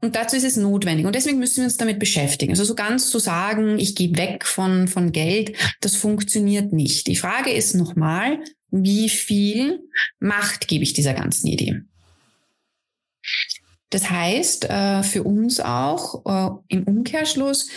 Und 0.00 0.16
dazu 0.16 0.36
ist 0.36 0.44
es 0.44 0.56
notwendig. 0.56 1.06
Und 1.06 1.14
deswegen 1.14 1.38
müssen 1.38 1.58
wir 1.58 1.64
uns 1.64 1.76
damit 1.76 1.98
beschäftigen. 1.98 2.52
Also 2.52 2.64
so 2.64 2.74
ganz 2.74 3.10
zu 3.10 3.18
sagen, 3.18 3.78
ich 3.78 3.94
gehe 3.94 4.16
weg 4.16 4.46
von, 4.46 4.88
von 4.88 5.12
Geld, 5.12 5.56
das 5.80 5.96
funktioniert 5.96 6.72
nicht. 6.72 7.06
Die 7.06 7.16
Frage 7.16 7.50
ist 7.50 7.74
nochmal, 7.74 8.38
wie 8.70 9.08
viel 9.08 9.80
Macht 10.20 10.68
gebe 10.68 10.84
ich 10.84 10.92
dieser 10.92 11.14
ganzen 11.14 11.48
Idee? 11.48 11.82
Das 13.90 14.10
heißt 14.10 14.68
äh, 14.68 15.02
für 15.02 15.22
uns 15.22 15.60
auch 15.60 16.24
äh, 16.26 16.74
im 16.74 16.84
Umkehrschluss, 16.84 17.68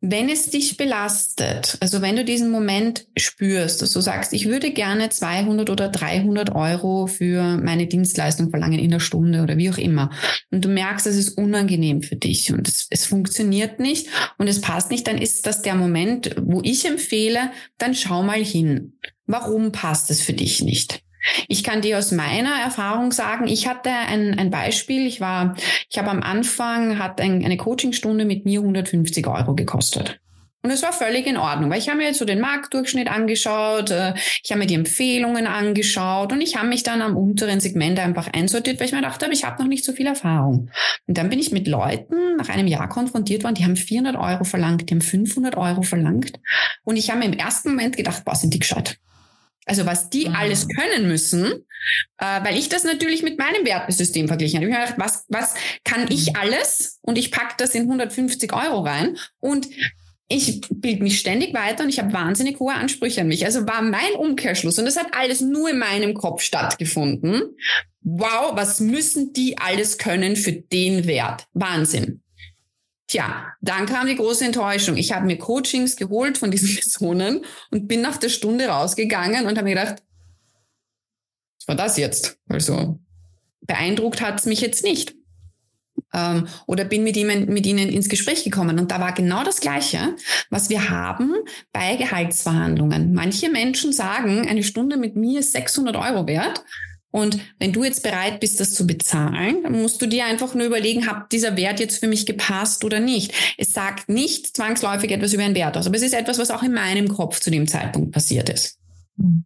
wenn 0.00 0.28
es 0.28 0.48
dich 0.50 0.76
belastet, 0.76 1.76
also 1.80 2.00
wenn 2.00 2.14
du 2.14 2.24
diesen 2.24 2.52
Moment 2.52 3.08
spürst, 3.16 3.82
dass 3.82 3.90
du 3.90 4.00
sagst, 4.00 4.32
ich 4.32 4.46
würde 4.46 4.70
gerne 4.70 5.08
200 5.08 5.70
oder 5.70 5.88
300 5.88 6.54
Euro 6.54 7.08
für 7.08 7.56
meine 7.56 7.88
Dienstleistung 7.88 8.50
verlangen 8.50 8.78
in 8.78 8.90
der 8.92 9.00
Stunde 9.00 9.42
oder 9.42 9.56
wie 9.56 9.70
auch 9.70 9.78
immer, 9.78 10.10
und 10.52 10.64
du 10.64 10.68
merkst, 10.68 11.08
es 11.08 11.16
ist 11.16 11.36
unangenehm 11.36 12.02
für 12.02 12.14
dich 12.14 12.52
und 12.52 12.68
es, 12.68 12.86
es 12.90 13.06
funktioniert 13.06 13.80
nicht 13.80 14.06
und 14.38 14.46
es 14.46 14.60
passt 14.60 14.92
nicht, 14.92 15.06
dann 15.08 15.18
ist 15.18 15.46
das 15.46 15.62
der 15.62 15.74
Moment, 15.74 16.36
wo 16.40 16.60
ich 16.62 16.86
empfehle, 16.86 17.50
dann 17.76 17.96
schau 17.96 18.22
mal 18.22 18.42
hin. 18.42 18.98
Warum 19.26 19.72
passt 19.72 20.12
es 20.12 20.20
für 20.20 20.32
dich 20.32 20.62
nicht? 20.62 21.02
Ich 21.48 21.64
kann 21.64 21.82
dir 21.82 21.98
aus 21.98 22.12
meiner 22.12 22.54
Erfahrung 22.62 23.12
sagen, 23.12 23.46
ich 23.46 23.68
hatte 23.68 23.90
ein, 23.90 24.38
ein 24.38 24.50
Beispiel. 24.50 25.06
Ich 25.06 25.20
war, 25.20 25.56
ich 25.90 25.98
habe 25.98 26.10
am 26.10 26.22
Anfang 26.22 26.98
hat 26.98 27.20
ein, 27.20 27.44
eine 27.44 27.56
Coachingstunde 27.56 28.24
mit 28.24 28.44
mir 28.44 28.60
150 28.60 29.26
Euro 29.26 29.54
gekostet. 29.54 30.20
Und 30.60 30.70
es 30.72 30.82
war 30.82 30.92
völlig 30.92 31.26
in 31.26 31.36
Ordnung, 31.36 31.70
weil 31.70 31.78
ich 31.78 31.88
habe 31.88 31.98
mir 31.98 32.08
jetzt 32.08 32.18
so 32.18 32.24
den 32.24 32.40
Marktdurchschnitt 32.40 33.08
angeschaut, 33.08 33.90
äh, 33.90 34.14
ich 34.42 34.50
habe 34.50 34.58
mir 34.58 34.66
die 34.66 34.74
Empfehlungen 34.74 35.46
angeschaut 35.46 36.32
und 36.32 36.40
ich 36.40 36.56
habe 36.56 36.66
mich 36.66 36.82
dann 36.82 37.00
am 37.00 37.16
unteren 37.16 37.60
Segment 37.60 38.00
einfach 38.00 38.28
einsortiert, 38.32 38.80
weil 38.80 38.86
ich 38.86 38.92
mir 38.92 38.98
gedacht 38.98 39.22
habe, 39.22 39.32
ich 39.32 39.44
habe 39.44 39.62
noch 39.62 39.68
nicht 39.68 39.84
so 39.84 39.92
viel 39.92 40.06
Erfahrung. 40.06 40.70
Und 41.06 41.16
dann 41.16 41.30
bin 41.30 41.38
ich 41.38 41.52
mit 41.52 41.68
Leuten 41.68 42.36
nach 42.36 42.48
einem 42.48 42.66
Jahr 42.66 42.88
konfrontiert 42.88 43.44
worden, 43.44 43.54
die 43.54 43.64
haben 43.64 43.76
400 43.76 44.16
Euro 44.16 44.42
verlangt, 44.42 44.90
die 44.90 44.94
haben 44.94 45.00
500 45.00 45.56
Euro 45.56 45.82
verlangt. 45.82 46.40
Und 46.82 46.96
ich 46.96 47.08
habe 47.10 47.20
mir 47.20 47.26
im 47.26 47.38
ersten 47.38 47.70
Moment 47.70 47.96
gedacht, 47.96 48.24
boah, 48.24 48.34
sind 48.34 48.52
die 48.52 48.58
gescheit. 48.58 48.98
Also 49.68 49.86
was 49.86 50.10
die 50.10 50.28
mhm. 50.28 50.34
alles 50.34 50.66
können 50.68 51.08
müssen, 51.08 51.52
äh, 52.18 52.42
weil 52.42 52.56
ich 52.56 52.68
das 52.68 52.84
natürlich 52.84 53.22
mit 53.22 53.38
meinem 53.38 53.64
Wertesystem 53.64 54.26
verglichen 54.26 54.58
habe. 54.58 54.68
Ich 54.68 54.74
habe 54.74 54.86
gedacht, 54.86 54.98
was, 54.98 55.24
was 55.28 55.54
kann 55.84 56.10
ich 56.10 56.28
mhm. 56.28 56.36
alles? 56.36 56.98
Und 57.02 57.18
ich 57.18 57.30
pack 57.30 57.58
das 57.58 57.74
in 57.74 57.82
150 57.82 58.52
Euro 58.52 58.80
rein. 58.80 59.16
Und 59.40 59.68
ich 60.28 60.60
bilde 60.70 61.02
mich 61.02 61.18
ständig 61.18 61.54
weiter 61.54 61.84
und 61.84 61.88
ich 61.88 61.98
habe 61.98 62.12
wahnsinnig 62.12 62.58
hohe 62.60 62.74
Ansprüche 62.74 63.22
an 63.22 63.28
mich. 63.28 63.46
Also 63.46 63.66
war 63.66 63.80
mein 63.82 64.12
Umkehrschluss. 64.16 64.78
Und 64.78 64.84
das 64.84 64.98
hat 64.98 65.08
alles 65.12 65.40
nur 65.40 65.70
in 65.70 65.78
meinem 65.78 66.14
Kopf 66.14 66.42
stattgefunden. 66.42 67.42
Wow, 68.02 68.52
was 68.54 68.80
müssen 68.80 69.32
die 69.32 69.58
alles 69.58 69.98
können 69.98 70.36
für 70.36 70.52
den 70.52 71.06
Wert? 71.06 71.46
Wahnsinn. 71.54 72.22
Tja, 73.08 73.54
dann 73.62 73.86
kam 73.86 74.06
die 74.06 74.16
große 74.16 74.44
Enttäuschung. 74.44 74.98
Ich 74.98 75.12
habe 75.12 75.24
mir 75.24 75.38
Coachings 75.38 75.96
geholt 75.96 76.36
von 76.36 76.50
diesen 76.50 76.74
Personen 76.76 77.44
und 77.70 77.88
bin 77.88 78.02
nach 78.02 78.18
der 78.18 78.28
Stunde 78.28 78.66
rausgegangen 78.66 79.46
und 79.46 79.56
habe 79.56 79.64
mir 79.64 79.74
gedacht, 79.74 80.02
was 81.58 81.68
war 81.68 81.74
das 81.74 81.96
jetzt? 81.96 82.38
Also 82.48 83.00
beeindruckt 83.62 84.20
hat 84.20 84.38
es 84.38 84.46
mich 84.46 84.60
jetzt 84.60 84.84
nicht. 84.84 85.14
Ähm, 86.12 86.48
oder 86.66 86.84
bin 86.84 87.02
mit 87.02 87.16
ihnen, 87.16 87.52
mit 87.52 87.66
ihnen 87.66 87.88
ins 87.88 88.10
Gespräch 88.10 88.44
gekommen. 88.44 88.78
Und 88.78 88.90
da 88.90 89.00
war 89.00 89.12
genau 89.12 89.42
das 89.42 89.60
Gleiche, 89.60 90.14
was 90.50 90.68
wir 90.68 90.90
haben 90.90 91.34
bei 91.72 91.96
Gehaltsverhandlungen. 91.96 93.14
Manche 93.14 93.48
Menschen 93.48 93.92
sagen, 93.92 94.46
eine 94.48 94.62
Stunde 94.62 94.98
mit 94.98 95.16
mir 95.16 95.40
ist 95.40 95.52
600 95.52 95.96
Euro 95.96 96.26
wert. 96.26 96.62
Und 97.10 97.38
wenn 97.58 97.72
du 97.72 97.84
jetzt 97.84 98.02
bereit 98.02 98.40
bist, 98.40 98.60
das 98.60 98.74
zu 98.74 98.86
bezahlen, 98.86 99.62
dann 99.62 99.80
musst 99.80 100.02
du 100.02 100.06
dir 100.06 100.26
einfach 100.26 100.54
nur 100.54 100.66
überlegen, 100.66 101.06
hat 101.06 101.32
dieser 101.32 101.56
Wert 101.56 101.80
jetzt 101.80 102.00
für 102.00 102.06
mich 102.06 102.26
gepasst 102.26 102.84
oder 102.84 103.00
nicht. 103.00 103.32
Es 103.56 103.72
sagt 103.72 104.08
nicht 104.08 104.54
zwangsläufig 104.56 105.10
etwas 105.10 105.32
über 105.32 105.44
einen 105.44 105.54
Wert 105.54 105.76
aus, 105.76 105.86
aber 105.86 105.96
es 105.96 106.02
ist 106.02 106.14
etwas, 106.14 106.38
was 106.38 106.50
auch 106.50 106.62
in 106.62 106.72
meinem 106.72 107.08
Kopf 107.08 107.40
zu 107.40 107.50
dem 107.50 107.66
Zeitpunkt 107.66 108.12
passiert 108.12 108.50
ist. 108.50 108.78
Mhm. 109.16 109.44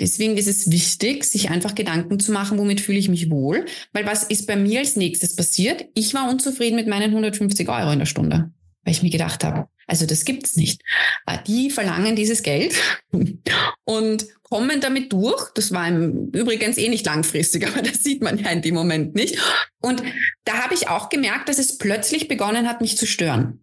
Deswegen 0.00 0.38
ist 0.38 0.48
es 0.48 0.70
wichtig, 0.70 1.24
sich 1.24 1.50
einfach 1.50 1.74
Gedanken 1.74 2.18
zu 2.18 2.32
machen, 2.32 2.58
womit 2.58 2.80
fühle 2.80 2.98
ich 2.98 3.10
mich 3.10 3.30
wohl. 3.30 3.66
Weil 3.92 4.06
was 4.06 4.24
ist 4.24 4.46
bei 4.46 4.56
mir 4.56 4.80
als 4.80 4.96
nächstes 4.96 5.36
passiert? 5.36 5.84
Ich 5.94 6.14
war 6.14 6.30
unzufrieden 6.30 6.76
mit 6.76 6.88
meinen 6.88 7.10
150 7.10 7.68
Euro 7.68 7.92
in 7.92 7.98
der 7.98 8.06
Stunde, 8.06 8.50
weil 8.84 8.92
ich 8.92 9.02
mir 9.02 9.10
gedacht 9.10 9.44
habe, 9.44 9.68
also 9.86 10.06
das 10.06 10.24
gibt's 10.24 10.56
nicht. 10.56 10.82
Äh, 11.26 11.38
die 11.46 11.70
verlangen 11.70 12.16
dieses 12.16 12.42
Geld 12.42 12.74
und 13.84 14.26
kommen 14.42 14.80
damit 14.80 15.12
durch. 15.12 15.50
Das 15.54 15.72
war 15.72 15.88
im 15.88 16.30
übrigens 16.32 16.78
eh 16.78 16.88
nicht 16.88 17.06
langfristig, 17.06 17.66
aber 17.68 17.82
das 17.82 18.02
sieht 18.02 18.22
man 18.22 18.38
ja 18.38 18.50
in 18.50 18.62
dem 18.62 18.74
Moment 18.74 19.14
nicht. 19.14 19.38
Und 19.80 20.02
da 20.44 20.62
habe 20.62 20.74
ich 20.74 20.88
auch 20.88 21.08
gemerkt, 21.08 21.48
dass 21.48 21.58
es 21.58 21.78
plötzlich 21.78 22.28
begonnen 22.28 22.68
hat, 22.68 22.80
mich 22.80 22.96
zu 22.96 23.06
stören. 23.06 23.60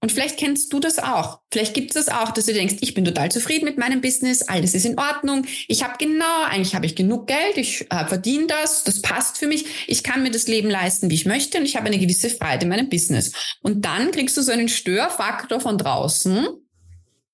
Und 0.00 0.12
vielleicht 0.12 0.38
kennst 0.38 0.72
du 0.72 0.78
das 0.78 1.00
auch. 1.00 1.40
Vielleicht 1.50 1.74
gibt 1.74 1.94
es 1.94 2.06
das 2.06 2.14
auch, 2.14 2.30
dass 2.30 2.46
du 2.46 2.52
denkst, 2.52 2.76
ich 2.80 2.94
bin 2.94 3.04
total 3.04 3.32
zufrieden 3.32 3.64
mit 3.64 3.78
meinem 3.78 4.00
Business, 4.00 4.42
alles 4.42 4.74
ist 4.74 4.86
in 4.86 4.98
Ordnung. 4.98 5.44
Ich 5.66 5.82
habe 5.82 5.94
genau, 5.98 6.44
eigentlich 6.48 6.76
habe 6.76 6.86
ich 6.86 6.94
genug 6.94 7.26
Geld, 7.26 7.56
ich 7.56 7.86
äh, 7.90 8.06
verdiene 8.06 8.46
das, 8.46 8.84
das 8.84 9.02
passt 9.02 9.38
für 9.38 9.48
mich. 9.48 9.88
Ich 9.88 10.04
kann 10.04 10.22
mir 10.22 10.30
das 10.30 10.46
Leben 10.46 10.70
leisten, 10.70 11.10
wie 11.10 11.14
ich 11.14 11.26
möchte 11.26 11.58
und 11.58 11.64
ich 11.64 11.76
habe 11.76 11.86
eine 11.86 11.98
gewisse 11.98 12.30
Freiheit 12.30 12.62
in 12.62 12.68
meinem 12.68 12.88
Business. 12.88 13.32
Und 13.62 13.84
dann 13.84 14.12
kriegst 14.12 14.36
du 14.36 14.42
so 14.42 14.52
einen 14.52 14.68
Störfaktor 14.68 15.60
von 15.60 15.78
draußen, 15.78 16.46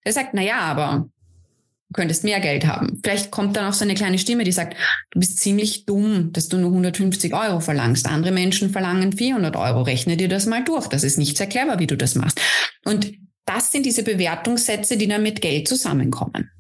der 0.07 0.13
sagt, 0.13 0.31
na 0.33 0.43
ja, 0.43 0.61
aber 0.61 1.09
könntest 1.95 2.25
mehr 2.25 2.41
Geld 2.41 2.67
haben. 2.67 3.01
Vielleicht 3.03 3.31
kommt 3.31 3.57
dann 3.57 3.67
auch 3.67 3.73
so 3.73 3.85
eine 3.85 3.95
kleine 3.95 4.19
Stimme, 4.19 4.45
die 4.45 4.53
sagt, 4.53 4.77
du 5.11 5.21
bist 5.21 5.39
ziemlich 5.39 5.87
dumm, 5.87 6.33
dass 6.33 6.49
du 6.49 6.59
nur 6.59 6.71
150 6.71 7.33
Euro 7.35 7.61
verlangst. 7.61 8.07
Andere 8.07 8.33
Menschen 8.33 8.71
verlangen 8.71 9.13
400 9.13 9.57
Euro. 9.57 9.83
Rechne 9.83 10.17
dir 10.17 10.29
das 10.29 10.47
mal 10.47 10.63
durch. 10.63 10.89
Das 10.89 11.05
ist 11.05 11.17
nicht 11.17 11.39
sehr 11.39 11.47
clever, 11.47 11.79
wie 11.79 11.87
du 11.87 11.97
das 11.97 12.15
machst. 12.15 12.41
Und 12.85 13.13
das 13.47 13.73
sind 13.73 13.87
diese 13.87 14.03
Bewertungssätze, 14.03 14.97
die 14.97 15.09
dann 15.09 15.23
mit 15.23 15.41
Geld 15.41 15.69
zusammenkommen. 15.69 16.51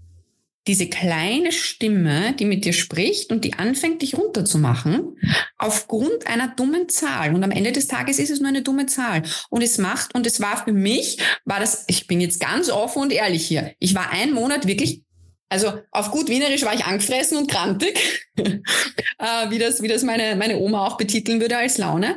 Diese 0.66 0.88
kleine 0.88 1.52
Stimme, 1.52 2.32
die 2.38 2.46
mit 2.46 2.64
dir 2.64 2.72
spricht 2.72 3.30
und 3.30 3.44
die 3.44 3.52
anfängt, 3.52 4.00
dich 4.00 4.16
runterzumachen, 4.16 5.18
aufgrund 5.58 6.26
einer 6.26 6.48
dummen 6.48 6.88
Zahl. 6.88 7.34
Und 7.34 7.44
am 7.44 7.50
Ende 7.50 7.72
des 7.72 7.86
Tages 7.86 8.18
ist 8.18 8.30
es 8.30 8.40
nur 8.40 8.48
eine 8.48 8.62
dumme 8.62 8.86
Zahl. 8.86 9.22
Und 9.50 9.62
es 9.62 9.76
macht, 9.76 10.14
und 10.14 10.26
es 10.26 10.40
war 10.40 10.64
für 10.64 10.72
mich, 10.72 11.18
war 11.44 11.60
das, 11.60 11.84
ich 11.86 12.06
bin 12.06 12.22
jetzt 12.22 12.40
ganz 12.40 12.70
offen 12.70 13.02
und 13.02 13.12
ehrlich 13.12 13.46
hier. 13.46 13.74
Ich 13.78 13.94
war 13.94 14.10
einen 14.10 14.32
Monat 14.32 14.66
wirklich 14.66 15.02
also 15.48 15.72
auf 15.90 16.10
gut 16.10 16.28
Wienerisch 16.28 16.62
war 16.64 16.74
ich 16.74 16.84
angefressen 16.84 17.38
und 17.38 17.50
krantig, 17.50 17.98
äh, 18.36 19.50
wie 19.50 19.58
das, 19.58 19.82
wie 19.82 19.88
das 19.88 20.02
meine, 20.02 20.36
meine 20.36 20.58
Oma 20.58 20.86
auch 20.86 20.96
betiteln 20.96 21.40
würde 21.40 21.56
als 21.56 21.78
Laune. 21.78 22.16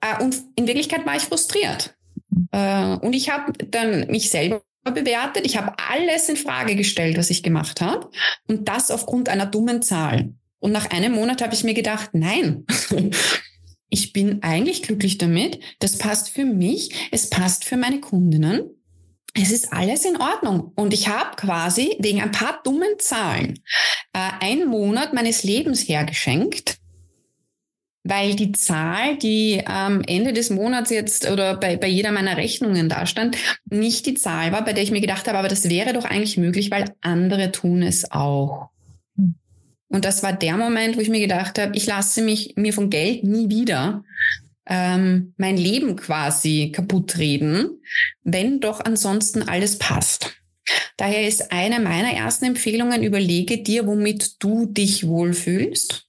Äh, 0.00 0.22
und 0.22 0.36
in 0.56 0.66
Wirklichkeit 0.66 1.06
war 1.06 1.16
ich 1.16 1.22
frustriert. 1.22 1.94
Äh, 2.52 2.96
und 2.96 3.14
ich 3.14 3.30
habe 3.30 3.52
dann 3.52 4.08
mich 4.08 4.30
selber 4.30 4.62
bewertet. 4.84 5.44
Ich 5.46 5.56
habe 5.56 5.74
alles 5.90 6.28
in 6.28 6.36
Frage 6.36 6.76
gestellt, 6.76 7.16
was 7.16 7.30
ich 7.30 7.42
gemacht 7.42 7.80
habe. 7.80 8.10
Und 8.46 8.68
das 8.68 8.90
aufgrund 8.90 9.28
einer 9.28 9.46
dummen 9.46 9.82
Zahl. 9.82 10.34
Und 10.58 10.72
nach 10.72 10.90
einem 10.90 11.12
Monat 11.12 11.42
habe 11.42 11.54
ich 11.54 11.64
mir 11.64 11.74
gedacht, 11.74 12.10
nein, 12.12 12.64
ich 13.88 14.12
bin 14.12 14.42
eigentlich 14.42 14.82
glücklich 14.82 15.18
damit. 15.18 15.60
Das 15.78 15.98
passt 15.98 16.30
für 16.30 16.44
mich. 16.44 17.08
Es 17.10 17.30
passt 17.30 17.64
für 17.64 17.76
meine 17.76 18.00
Kundinnen 18.00 18.75
es 19.40 19.50
ist 19.50 19.72
alles 19.72 20.04
in 20.04 20.16
Ordnung. 20.16 20.72
Und 20.74 20.94
ich 20.94 21.08
habe 21.08 21.36
quasi 21.36 21.96
wegen 21.98 22.20
ein 22.20 22.32
paar 22.32 22.60
dummen 22.64 22.98
Zahlen 22.98 23.60
äh, 24.12 24.30
einen 24.40 24.68
Monat 24.68 25.12
meines 25.12 25.42
Lebens 25.42 25.88
hergeschenkt, 25.88 26.78
weil 28.04 28.34
die 28.34 28.52
Zahl, 28.52 29.16
die 29.16 29.66
am 29.66 30.02
Ende 30.02 30.32
des 30.32 30.50
Monats 30.50 30.90
jetzt 30.90 31.28
oder 31.30 31.56
bei, 31.56 31.76
bei 31.76 31.88
jeder 31.88 32.12
meiner 32.12 32.36
Rechnungen 32.36 32.88
da 32.88 33.06
stand, 33.06 33.36
nicht 33.64 34.06
die 34.06 34.14
Zahl 34.14 34.52
war, 34.52 34.64
bei 34.64 34.72
der 34.72 34.82
ich 34.82 34.90
mir 34.90 35.00
gedacht 35.00 35.26
habe, 35.28 35.38
aber 35.38 35.48
das 35.48 35.68
wäre 35.68 35.92
doch 35.92 36.04
eigentlich 36.04 36.36
möglich, 36.36 36.70
weil 36.70 36.94
andere 37.00 37.52
tun 37.52 37.82
es 37.82 38.10
auch. 38.10 38.70
Und 39.88 40.04
das 40.04 40.22
war 40.22 40.32
der 40.32 40.56
Moment, 40.56 40.96
wo 40.96 41.00
ich 41.00 41.08
mir 41.08 41.20
gedacht 41.20 41.58
habe, 41.58 41.76
ich 41.76 41.86
lasse 41.86 42.22
mich 42.22 42.54
mir 42.56 42.72
von 42.72 42.90
Geld 42.90 43.24
nie 43.24 43.48
wieder 43.48 44.04
ähm, 44.68 45.34
mein 45.36 45.56
Leben 45.56 45.96
quasi 45.96 46.72
kaputt 46.74 47.18
reden, 47.18 47.82
wenn 48.22 48.60
doch 48.60 48.80
ansonsten 48.80 49.42
alles 49.42 49.78
passt. 49.78 50.36
Daher 50.96 51.28
ist 51.28 51.52
eine 51.52 51.78
meiner 51.80 52.12
ersten 52.12 52.46
Empfehlungen, 52.46 53.02
überlege 53.02 53.58
dir, 53.58 53.86
womit 53.86 54.42
du 54.42 54.66
dich 54.66 55.06
wohlfühlst 55.06 56.06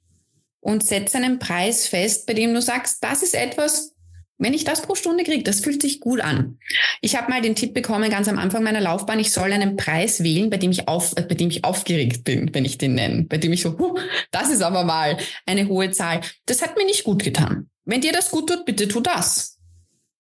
und 0.60 0.84
setze 0.84 1.18
einen 1.18 1.40
Preis 1.40 1.88
fest, 1.88 2.26
bei 2.26 2.34
dem 2.34 2.54
du 2.54 2.62
sagst, 2.62 3.04
das 3.04 3.22
ist 3.22 3.36
etwas, 3.36 3.94
wenn 4.38 4.54
ich 4.54 4.64
das 4.64 4.82
pro 4.82 4.96
Stunde 4.96 5.24
kriege, 5.24 5.44
das 5.44 5.62
fühlt 5.62 5.82
sich 5.82 6.00
gut 6.00 6.22
an. 6.22 6.60
Ich 7.02 7.16
habe 7.16 7.32
mal 7.32 7.42
den 7.42 7.56
Tipp 7.56 7.74
bekommen, 7.74 8.10
ganz 8.10 8.28
am 8.28 8.38
Anfang 8.38 8.64
meiner 8.64 8.82
Laufbahn, 8.82 9.20
ich 9.20 9.32
soll 9.32 9.52
einen 9.52 9.76
Preis 9.78 10.24
wählen, 10.24 10.50
bei 10.50 10.58
dem 10.58 10.72
ich, 10.72 10.88
auf, 10.88 11.16
bei 11.16 11.24
dem 11.24 11.50
ich 11.50 11.64
aufgeregt 11.64 12.24
bin, 12.24 12.54
wenn 12.54 12.66
ich 12.66 12.78
den 12.78 12.94
nenne. 12.96 13.24
Bei 13.24 13.38
dem 13.38 13.54
ich 13.54 13.62
so, 13.62 13.78
huh, 13.78 13.98
das 14.32 14.50
ist 14.52 14.62
aber 14.62 14.84
mal 14.84 15.18
eine 15.46 15.68
hohe 15.68 15.92
Zahl. 15.92 16.22
Das 16.46 16.62
hat 16.62 16.78
mir 16.78 16.86
nicht 16.86 17.04
gut 17.04 17.24
getan. 17.24 17.70
Wenn 17.86 18.02
dir 18.02 18.12
das 18.12 18.32
gut 18.32 18.50
tut, 18.50 18.66
bitte 18.66 18.88
tu 18.88 19.00
das. 19.00 19.57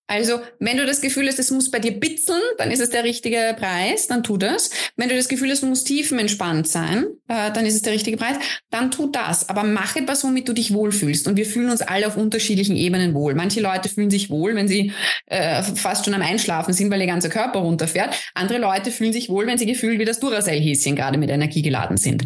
Also, 0.07 0.39
wenn 0.59 0.77
du 0.77 0.85
das 0.85 1.01
Gefühl 1.01 1.27
hast, 1.27 1.37
es 1.37 1.51
muss 1.51 1.69
bei 1.69 1.79
dir 1.79 1.91
bitzeln, 1.91 2.41
dann 2.57 2.71
ist 2.71 2.79
es 2.79 2.89
der 2.89 3.03
richtige 3.03 3.55
Preis, 3.59 4.07
dann 4.07 4.23
tu 4.23 4.37
das. 4.37 4.69
Wenn 4.95 5.09
du 5.09 5.15
das 5.15 5.27
Gefühl 5.27 5.51
hast, 5.51 5.63
du 5.63 5.67
musst 5.67 5.87
tiefenentspannt 5.87 6.67
sein, 6.67 7.05
äh, 7.27 7.51
dann 7.51 7.65
ist 7.65 7.75
es 7.75 7.81
der 7.81 7.93
richtige 7.93 8.17
Preis, 8.17 8.37
dann 8.69 8.89
tu 8.89 9.07
das. 9.07 9.49
Aber 9.49 9.63
mach 9.63 9.95
etwas, 9.95 10.23
womit 10.23 10.47
du 10.47 10.53
dich 10.53 10.73
wohlfühlst. 10.73 11.27
Und 11.27 11.35
wir 11.35 11.45
fühlen 11.45 11.69
uns 11.69 11.81
alle 11.81 12.07
auf 12.07 12.17
unterschiedlichen 12.17 12.75
Ebenen 12.75 13.13
wohl. 13.13 13.35
Manche 13.35 13.59
Leute 13.59 13.89
fühlen 13.89 14.09
sich 14.09 14.29
wohl, 14.29 14.55
wenn 14.55 14.67
sie 14.67 14.93
äh, 15.25 15.61
fast 15.61 16.05
schon 16.05 16.13
am 16.13 16.21
Einschlafen 16.21 16.73
sind, 16.73 16.89
weil 16.89 17.01
ihr 17.01 17.07
ganzer 17.07 17.29
Körper 17.29 17.59
runterfährt. 17.59 18.15
Andere 18.33 18.59
Leute 18.59 18.91
fühlen 18.91 19.13
sich 19.13 19.29
wohl, 19.29 19.45
wenn 19.45 19.57
sie 19.57 19.65
gefühlt 19.65 19.99
wie 19.99 20.05
das 20.05 20.19
Duracell-Häschen 20.19 20.95
gerade 20.95 21.17
mit 21.17 21.29
Energie 21.29 21.61
geladen 21.61 21.97
sind. 21.97 22.23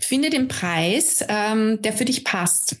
Finde 0.00 0.30
den 0.30 0.48
Preis, 0.48 1.24
ähm, 1.28 1.82
der 1.82 1.92
für 1.92 2.06
dich 2.06 2.24
passt 2.24 2.76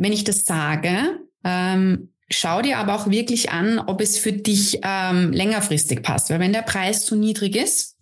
wenn 0.00 0.14
ich 0.14 0.24
das 0.24 0.46
sage, 0.46 1.20
ähm, 1.44 2.08
schau 2.30 2.62
dir 2.62 2.78
aber 2.78 2.94
auch 2.94 3.10
wirklich 3.10 3.50
an, 3.50 3.78
ob 3.78 4.00
es 4.00 4.18
für 4.18 4.32
dich 4.32 4.80
ähm, 4.82 5.32
längerfristig 5.32 6.02
passt. 6.02 6.30
Weil 6.30 6.40
wenn 6.40 6.52
der 6.52 6.62
Preis 6.62 7.04
zu 7.04 7.16
niedrig 7.16 7.56
ist, 7.56 7.96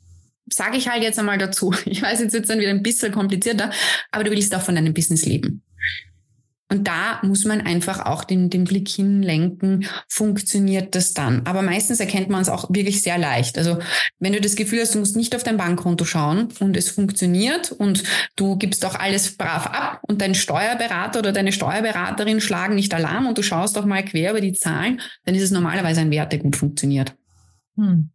sage 0.53 0.77
ich 0.77 0.89
halt 0.89 1.03
jetzt 1.03 1.19
einmal 1.19 1.39
dazu. 1.39 1.75
Ich 1.87 2.03
weiß, 2.03 2.21
jetzt 2.21 2.33
wird 2.33 2.49
dann 2.49 2.61
wieder 2.61 2.71
ein 2.71 2.83
bisschen 2.83 3.13
komplizierter, 3.13 3.71
aber 4.11 4.25
du 4.25 4.31
willst 4.31 4.55
auch 4.55 4.63
von 4.63 4.75
deinem 4.75 4.95
Business 4.95 5.25
leben. 5.25 5.63
Und 6.71 6.87
da 6.87 7.21
muss 7.23 7.47
man 7.47 7.63
einfach 7.63 8.05
auch 8.05 8.25
den, 8.25 8.51
den 8.51 8.65
Blick 8.65 8.89
hinlenken, 8.89 9.87
funktioniert 10.07 10.95
das 10.95 11.15
dann? 11.15 11.47
Aber 11.47 11.63
meistens 11.63 11.99
erkennt 11.99 12.29
man 12.29 12.43
es 12.43 12.51
auch 12.51 12.69
wirklich 12.69 13.03
sehr 13.03 13.17
leicht. 13.17 13.57
Also 13.57 13.79
wenn 14.19 14.35
du 14.35 14.41
das 14.41 14.55
Gefühl 14.55 14.81
hast, 14.81 14.95
du 14.95 14.99
musst 14.99 15.17
nicht 15.17 15.35
auf 15.35 15.43
dein 15.43 15.57
Bankkonto 15.57 16.05
schauen 16.05 16.49
und 16.61 16.77
es 16.77 16.91
funktioniert 16.91 17.73
und 17.73 18.05
du 18.37 18.57
gibst 18.57 18.85
auch 18.85 18.95
alles 18.95 19.37
brav 19.37 19.67
ab 19.67 20.01
und 20.03 20.21
dein 20.21 20.35
Steuerberater 20.35 21.21
oder 21.21 21.33
deine 21.33 21.53
Steuerberaterin 21.53 22.41
schlagen 22.43 22.75
nicht 22.75 22.93
Alarm 22.93 23.27
und 23.27 23.39
du 23.39 23.43
schaust 23.43 23.79
auch 23.79 23.87
mal 23.87 24.05
quer 24.05 24.33
über 24.33 24.43
die 24.43 24.53
Zahlen, 24.53 25.01
dann 25.25 25.35
ist 25.35 25.45
es 25.45 25.51
normalerweise 25.51 26.03
ein 26.03 26.11
Wert, 26.11 26.33
der 26.33 26.41
gut 26.41 26.57
funktioniert. 26.57 27.15
Hm. 27.77 28.11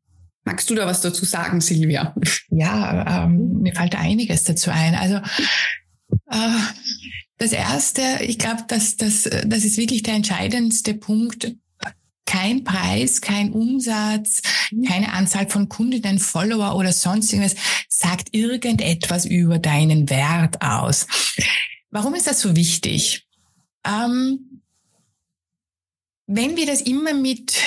Magst 0.45 0.69
du 0.69 0.75
da 0.75 0.85
was 0.85 1.01
dazu 1.01 1.25
sagen, 1.25 1.61
Silvia? 1.61 2.13
Ja, 2.49 3.23
ähm, 3.23 3.61
mir 3.61 3.73
fällt 3.73 3.95
einiges 3.97 4.43
dazu 4.43 4.69
ein. 4.69 4.93
Also 4.93 5.15
äh, 6.29 6.59
das 7.43 7.51
Erste, 7.51 8.19
ich 8.21 8.39
glaube, 8.39 8.63
dass 8.67 8.95
das, 8.95 9.23
das 9.23 9.65
ist 9.65 9.77
wirklich 9.77 10.03
der 10.03 10.15
entscheidendste 10.15 10.93
Punkt. 10.93 11.53
Kein 12.25 12.63
Preis, 12.63 13.19
kein 13.19 13.51
Umsatz, 13.51 14.41
keine 14.87 15.11
Anzahl 15.11 15.49
von 15.49 15.67
Kundinnen, 15.67 16.19
Follower 16.19 16.75
oder 16.75 16.93
sonst 16.93 17.33
irgendwas 17.33 17.55
sagt 17.89 18.29
irgendetwas 18.33 19.25
über 19.25 19.59
deinen 19.59 20.09
Wert 20.09 20.61
aus. 20.61 21.05
Warum 21.91 22.15
ist 22.15 22.27
das 22.27 22.39
so 22.39 22.55
wichtig? 22.55 23.27
Ähm, 23.85 24.61
wenn 26.25 26.55
wir 26.55 26.65
das 26.65 26.81
immer 26.81 27.13
mit 27.13 27.61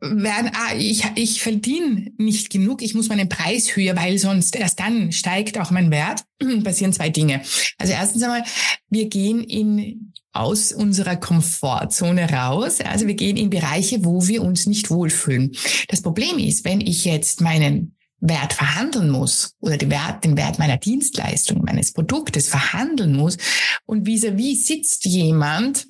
werden, 0.00 0.50
ah, 0.54 0.74
ich, 0.76 1.04
ich 1.16 1.42
verdiene 1.42 2.12
nicht 2.18 2.50
genug, 2.50 2.82
ich 2.82 2.94
muss 2.94 3.08
meinen 3.08 3.28
Preis 3.28 3.74
höher, 3.74 3.96
weil 3.96 4.18
sonst 4.18 4.54
erst 4.54 4.78
dann 4.80 5.12
steigt 5.12 5.58
auch 5.58 5.70
mein 5.70 5.90
Wert, 5.90 6.24
passieren 6.64 6.92
zwei 6.92 7.08
Dinge. 7.08 7.42
Also 7.78 7.92
erstens 7.92 8.22
einmal, 8.22 8.44
wir 8.90 9.08
gehen 9.08 9.42
in 9.42 10.12
aus 10.32 10.72
unserer 10.72 11.16
Komfortzone 11.16 12.30
raus. 12.30 12.80
Also 12.80 13.06
wir 13.08 13.14
gehen 13.14 13.36
in 13.36 13.50
Bereiche, 13.50 14.04
wo 14.04 14.26
wir 14.28 14.42
uns 14.42 14.66
nicht 14.66 14.90
wohlfühlen. 14.90 15.52
Das 15.88 16.02
Problem 16.02 16.38
ist, 16.38 16.64
wenn 16.64 16.80
ich 16.80 17.04
jetzt 17.04 17.40
meinen 17.40 17.96
Wert 18.20 18.52
verhandeln 18.52 19.10
muss 19.10 19.56
oder 19.60 19.76
den 19.76 19.90
Wert, 19.90 20.24
den 20.24 20.36
Wert 20.36 20.58
meiner 20.58 20.76
Dienstleistung, 20.76 21.62
meines 21.64 21.92
Produktes 21.92 22.48
verhandeln 22.48 23.16
muss 23.16 23.36
und 23.84 24.06
vis-à-vis 24.06 24.60
-vis 24.60 24.66
sitzt 24.66 25.04
jemand, 25.06 25.86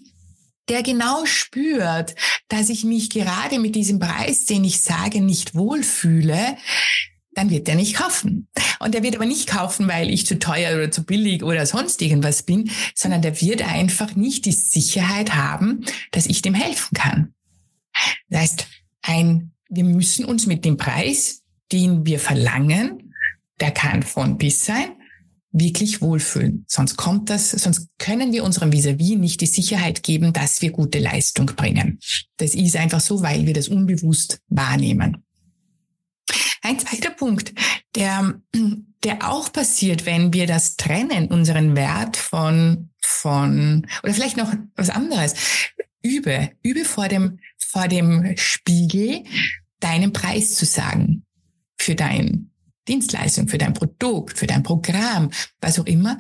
der 0.69 0.83
genau 0.83 1.25
spürt, 1.27 2.15
dass 2.49 2.69
ich 2.69 2.85
mich 2.85 3.11
gerade 3.11 3.59
mit 3.59 3.75
diesem 3.75 3.99
Preis, 3.99 4.45
den 4.45 4.65
ich 4.65 4.81
sage, 4.81 5.21
nicht 5.21 5.55
wohlfühle, 5.55 6.57
dann 7.33 7.51
wird 7.51 7.69
der 7.69 7.77
nicht 7.77 7.95
kaufen. 7.95 8.49
Und 8.81 8.95
der 8.95 9.03
wird 9.03 9.17
aber 9.17 9.27
nicht 9.27 9.49
kaufen, 9.49 9.87
weil 9.87 10.11
ich 10.11 10.27
zu 10.27 10.39
teuer 10.39 10.75
oder 10.75 10.91
zu 10.91 11.05
billig 11.05 11.45
oder 11.45 11.67
sonst 11.67 12.03
irgendwas 12.03 12.43
bin, 12.43 12.71
sondern 12.95 13.23
der 13.23 13.41
wird 13.41 13.63
einfach 13.63 14.17
nicht 14.17 14.45
die 14.45 14.53
Sicherheit 14.53 15.35
haben, 15.35 15.85
dass 16.11 16.27
ich 16.27 16.43
dem 16.43 16.55
helfen 16.55 16.95
kann. 16.95 17.35
Das 18.29 18.41
heißt, 18.41 18.67
ein, 19.03 19.53
wir 19.69 19.85
müssen 19.85 20.25
uns 20.25 20.47
mit 20.47 20.65
dem 20.65 20.77
Preis, 20.77 21.43
den 21.71 22.07
wir 22.07 22.19
verlangen, 22.19 23.15
der 23.61 23.71
kann 23.71 24.03
von 24.03 24.39
bis 24.39 24.65
sein, 24.65 24.98
wirklich 25.51 26.03
wohlfühlen. 26.03 26.65
Sonst 26.69 26.97
kommt 26.97 27.31
das, 27.31 27.51
sonst 27.51 27.89
können 27.99 28.33
wir 28.33 28.45
unserem 28.45 28.73
Vis-a-vis 28.73 29.13
-vis 29.13 29.19
nicht 29.19 29.41
die 29.41 29.47
Sicherheit 29.47 30.03
geben, 30.03 30.33
dass 30.33 30.61
wir 30.61 30.71
gute 30.71 30.99
Leistung 30.99 31.47
bringen. 31.47 31.99
Das 32.37 32.55
ist 32.55 32.77
einfach 32.77 33.01
so, 33.01 33.23
weil 33.23 33.47
wir 33.47 33.55
das 33.55 33.69
unbewusst 33.69 34.41
wahrnehmen. 34.49 35.25
Ein 36.63 36.79
zweiter 36.79 37.11
Punkt, 37.11 37.55
der, 37.95 38.41
der 39.05 39.29
auch 39.31 39.53
passiert, 39.53 40.07
wenn 40.07 40.33
wir 40.33 40.47
das 40.47 40.77
trennen, 40.77 41.29
unseren 41.29 41.77
Wert 41.77 42.17
von, 42.17 42.91
von, 43.01 43.87
oder 44.03 44.13
vielleicht 44.13 44.37
noch 44.37 44.53
was 44.77 44.91
anderes. 44.91 45.35
Übe, 46.03 46.51
übe 46.63 46.85
vor 46.85 47.09
dem, 47.09 47.39
vor 47.57 47.89
dem 47.89 48.35
Spiegel 48.37 49.25
deinen 49.81 50.13
Preis 50.13 50.55
zu 50.55 50.65
sagen 50.65 51.25
für 51.77 51.95
dein 51.95 52.48
Dienstleistung, 52.89 53.49
für 53.49 53.59
dein 53.59 53.75
Produkt, 53.75 54.39
für 54.39 54.47
dein 54.47 54.63
Programm, 54.63 55.31
was 55.61 55.79
auch 55.79 55.87
immer, 55.87 56.19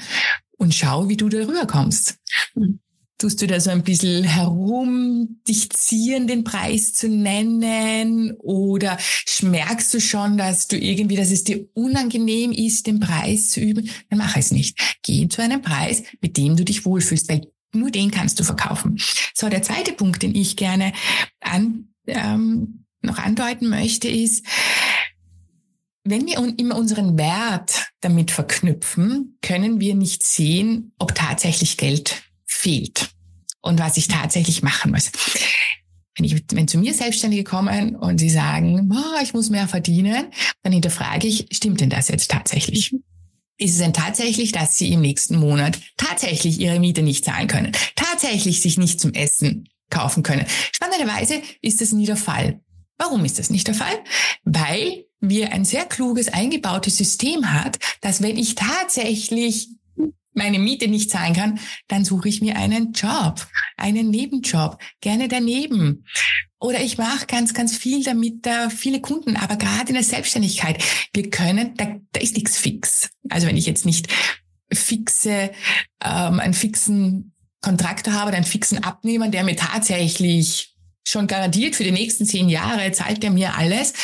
und 0.58 0.74
schau, 0.74 1.08
wie 1.08 1.16
du 1.16 1.28
darüber 1.28 1.66
kommst. 1.66 2.18
Mhm. 2.54 2.80
Tust 3.20 3.42
du 3.42 3.48
da 3.48 3.58
so 3.58 3.70
ein 3.70 3.82
bisschen 3.82 4.22
herum 4.22 5.40
dich 5.48 5.70
ziehen, 5.70 6.28
den 6.28 6.44
Preis 6.44 6.94
zu 6.94 7.08
nennen? 7.08 8.32
Oder 8.38 8.96
merkst 9.42 9.92
du 9.92 10.00
schon, 10.00 10.38
dass 10.38 10.68
du 10.68 10.78
irgendwie, 10.78 11.16
dass 11.16 11.32
es 11.32 11.42
dir 11.42 11.66
unangenehm 11.74 12.52
ist, 12.52 12.86
den 12.86 13.00
Preis 13.00 13.50
zu 13.50 13.58
üben? 13.58 13.90
Dann 14.08 14.20
mach 14.20 14.36
es 14.36 14.52
nicht. 14.52 14.98
Geh 15.02 15.26
zu 15.28 15.42
einem 15.42 15.62
Preis, 15.62 16.04
mit 16.20 16.36
dem 16.36 16.54
du 16.54 16.64
dich 16.64 16.84
wohlfühlst, 16.84 17.28
weil 17.28 17.50
nur 17.74 17.90
den 17.90 18.12
kannst 18.12 18.38
du 18.38 18.44
verkaufen. 18.44 19.00
So, 19.34 19.48
der 19.48 19.62
zweite 19.62 19.94
Punkt, 19.94 20.22
den 20.22 20.36
ich 20.36 20.56
gerne 20.56 20.92
an, 21.40 21.88
ähm, 22.06 22.84
noch 23.02 23.18
andeuten 23.18 23.68
möchte, 23.68 24.08
ist, 24.08 24.46
wenn 26.04 26.26
wir 26.26 26.38
immer 26.58 26.76
unseren 26.76 27.18
Wert 27.18 27.90
damit 28.00 28.30
verknüpfen, 28.30 29.38
können 29.42 29.80
wir 29.80 29.94
nicht 29.94 30.22
sehen, 30.22 30.92
ob 30.98 31.14
tatsächlich 31.14 31.76
Geld 31.76 32.22
fehlt 32.46 33.10
und 33.60 33.78
was 33.78 33.96
ich 33.96 34.08
tatsächlich 34.08 34.62
machen 34.62 34.92
muss. 34.92 35.10
Wenn, 36.16 36.24
ich, 36.24 36.42
wenn 36.52 36.66
zu 36.66 36.78
mir 36.78 36.94
Selbstständige 36.94 37.44
kommen 37.44 37.94
und 37.94 38.18
sie 38.18 38.30
sagen, 38.30 38.90
oh, 38.92 39.22
ich 39.22 39.34
muss 39.34 39.50
mehr 39.50 39.68
verdienen, 39.68 40.26
dann 40.62 40.72
hinterfrage 40.72 41.28
ich, 41.28 41.46
stimmt 41.52 41.80
denn 41.80 41.90
das 41.90 42.08
jetzt 42.08 42.30
tatsächlich? 42.30 42.94
Ist 43.60 43.72
es 43.72 43.78
denn 43.78 43.92
tatsächlich, 43.92 44.52
dass 44.52 44.78
sie 44.78 44.92
im 44.92 45.00
nächsten 45.00 45.36
Monat 45.36 45.78
tatsächlich 45.96 46.60
ihre 46.60 46.78
Miete 46.78 47.02
nicht 47.02 47.24
zahlen 47.24 47.48
können? 47.48 47.72
Tatsächlich 47.96 48.60
sich 48.60 48.78
nicht 48.78 49.00
zum 49.00 49.12
Essen 49.14 49.68
kaufen 49.90 50.22
können? 50.22 50.46
Spannenderweise 50.72 51.42
ist 51.60 51.80
das 51.80 51.92
nie 51.92 52.06
der 52.06 52.16
Fall. 52.16 52.60
Warum 52.98 53.24
ist 53.24 53.38
das 53.38 53.50
nicht 53.50 53.66
der 53.66 53.74
Fall? 53.74 53.94
Weil 54.44 55.07
wir 55.20 55.52
ein 55.52 55.64
sehr 55.64 55.84
kluges 55.84 56.28
eingebautes 56.28 56.96
System 56.96 57.52
hat, 57.52 57.78
dass 58.00 58.22
wenn 58.22 58.36
ich 58.36 58.54
tatsächlich 58.54 59.68
meine 60.34 60.58
Miete 60.58 60.88
nicht 60.88 61.10
zahlen 61.10 61.34
kann, 61.34 61.60
dann 61.88 62.04
suche 62.04 62.28
ich 62.28 62.40
mir 62.40 62.56
einen 62.56 62.92
Job, 62.92 63.46
einen 63.76 64.10
Nebenjob, 64.10 64.78
gerne 65.00 65.28
daneben. 65.28 66.04
Oder 66.60 66.80
ich 66.80 66.98
mache 66.98 67.26
ganz, 67.26 67.54
ganz 67.54 67.76
viel 67.76 68.02
damit, 68.02 68.46
da 68.46 68.70
viele 68.70 69.00
Kunden, 69.00 69.36
aber 69.36 69.56
gerade 69.56 69.88
in 69.88 69.94
der 69.94 70.02
Selbstständigkeit, 70.02 70.82
wir 71.12 71.30
können, 71.30 71.74
da, 71.76 71.96
da 72.12 72.20
ist 72.20 72.36
nichts 72.36 72.56
fix. 72.56 73.10
Also 73.28 73.46
wenn 73.46 73.56
ich 73.56 73.66
jetzt 73.66 73.86
nicht 73.86 74.08
fixe, 74.72 75.50
ähm, 76.04 76.40
einen 76.40 76.54
fixen 76.54 77.34
Kontraktor 77.60 78.14
habe, 78.14 78.32
einen 78.32 78.44
fixen 78.44 78.82
Abnehmer, 78.82 79.28
der 79.28 79.44
mir 79.44 79.56
tatsächlich 79.56 80.74
schon 81.04 81.26
garantiert 81.26 81.74
für 81.74 81.84
die 81.84 81.92
nächsten 81.92 82.26
zehn 82.26 82.48
Jahre 82.48 82.92
zahlt 82.92 83.24
er 83.24 83.30
mir 83.30 83.56
alles, 83.56 83.94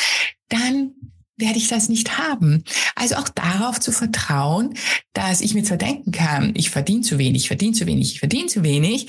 dann 0.49 0.93
werde 1.37 1.57
ich 1.57 1.67
das 1.67 1.89
nicht 1.89 2.17
haben. 2.17 2.63
Also 2.95 3.15
auch 3.15 3.29
darauf 3.29 3.79
zu 3.79 3.91
vertrauen, 3.91 4.75
dass 5.13 5.41
ich 5.41 5.53
mir 5.53 5.63
zwar 5.63 5.77
denken 5.77 6.11
kann, 6.11 6.53
ich 6.55 6.69
verdiene 6.69 7.01
zu 7.01 7.17
wenig, 7.17 7.43
ich 7.43 7.47
verdiene 7.47 7.73
zu 7.73 7.85
wenig, 7.85 8.13
ich 8.13 8.19
verdiene 8.19 8.47
zu 8.47 8.63
wenig, 8.63 9.07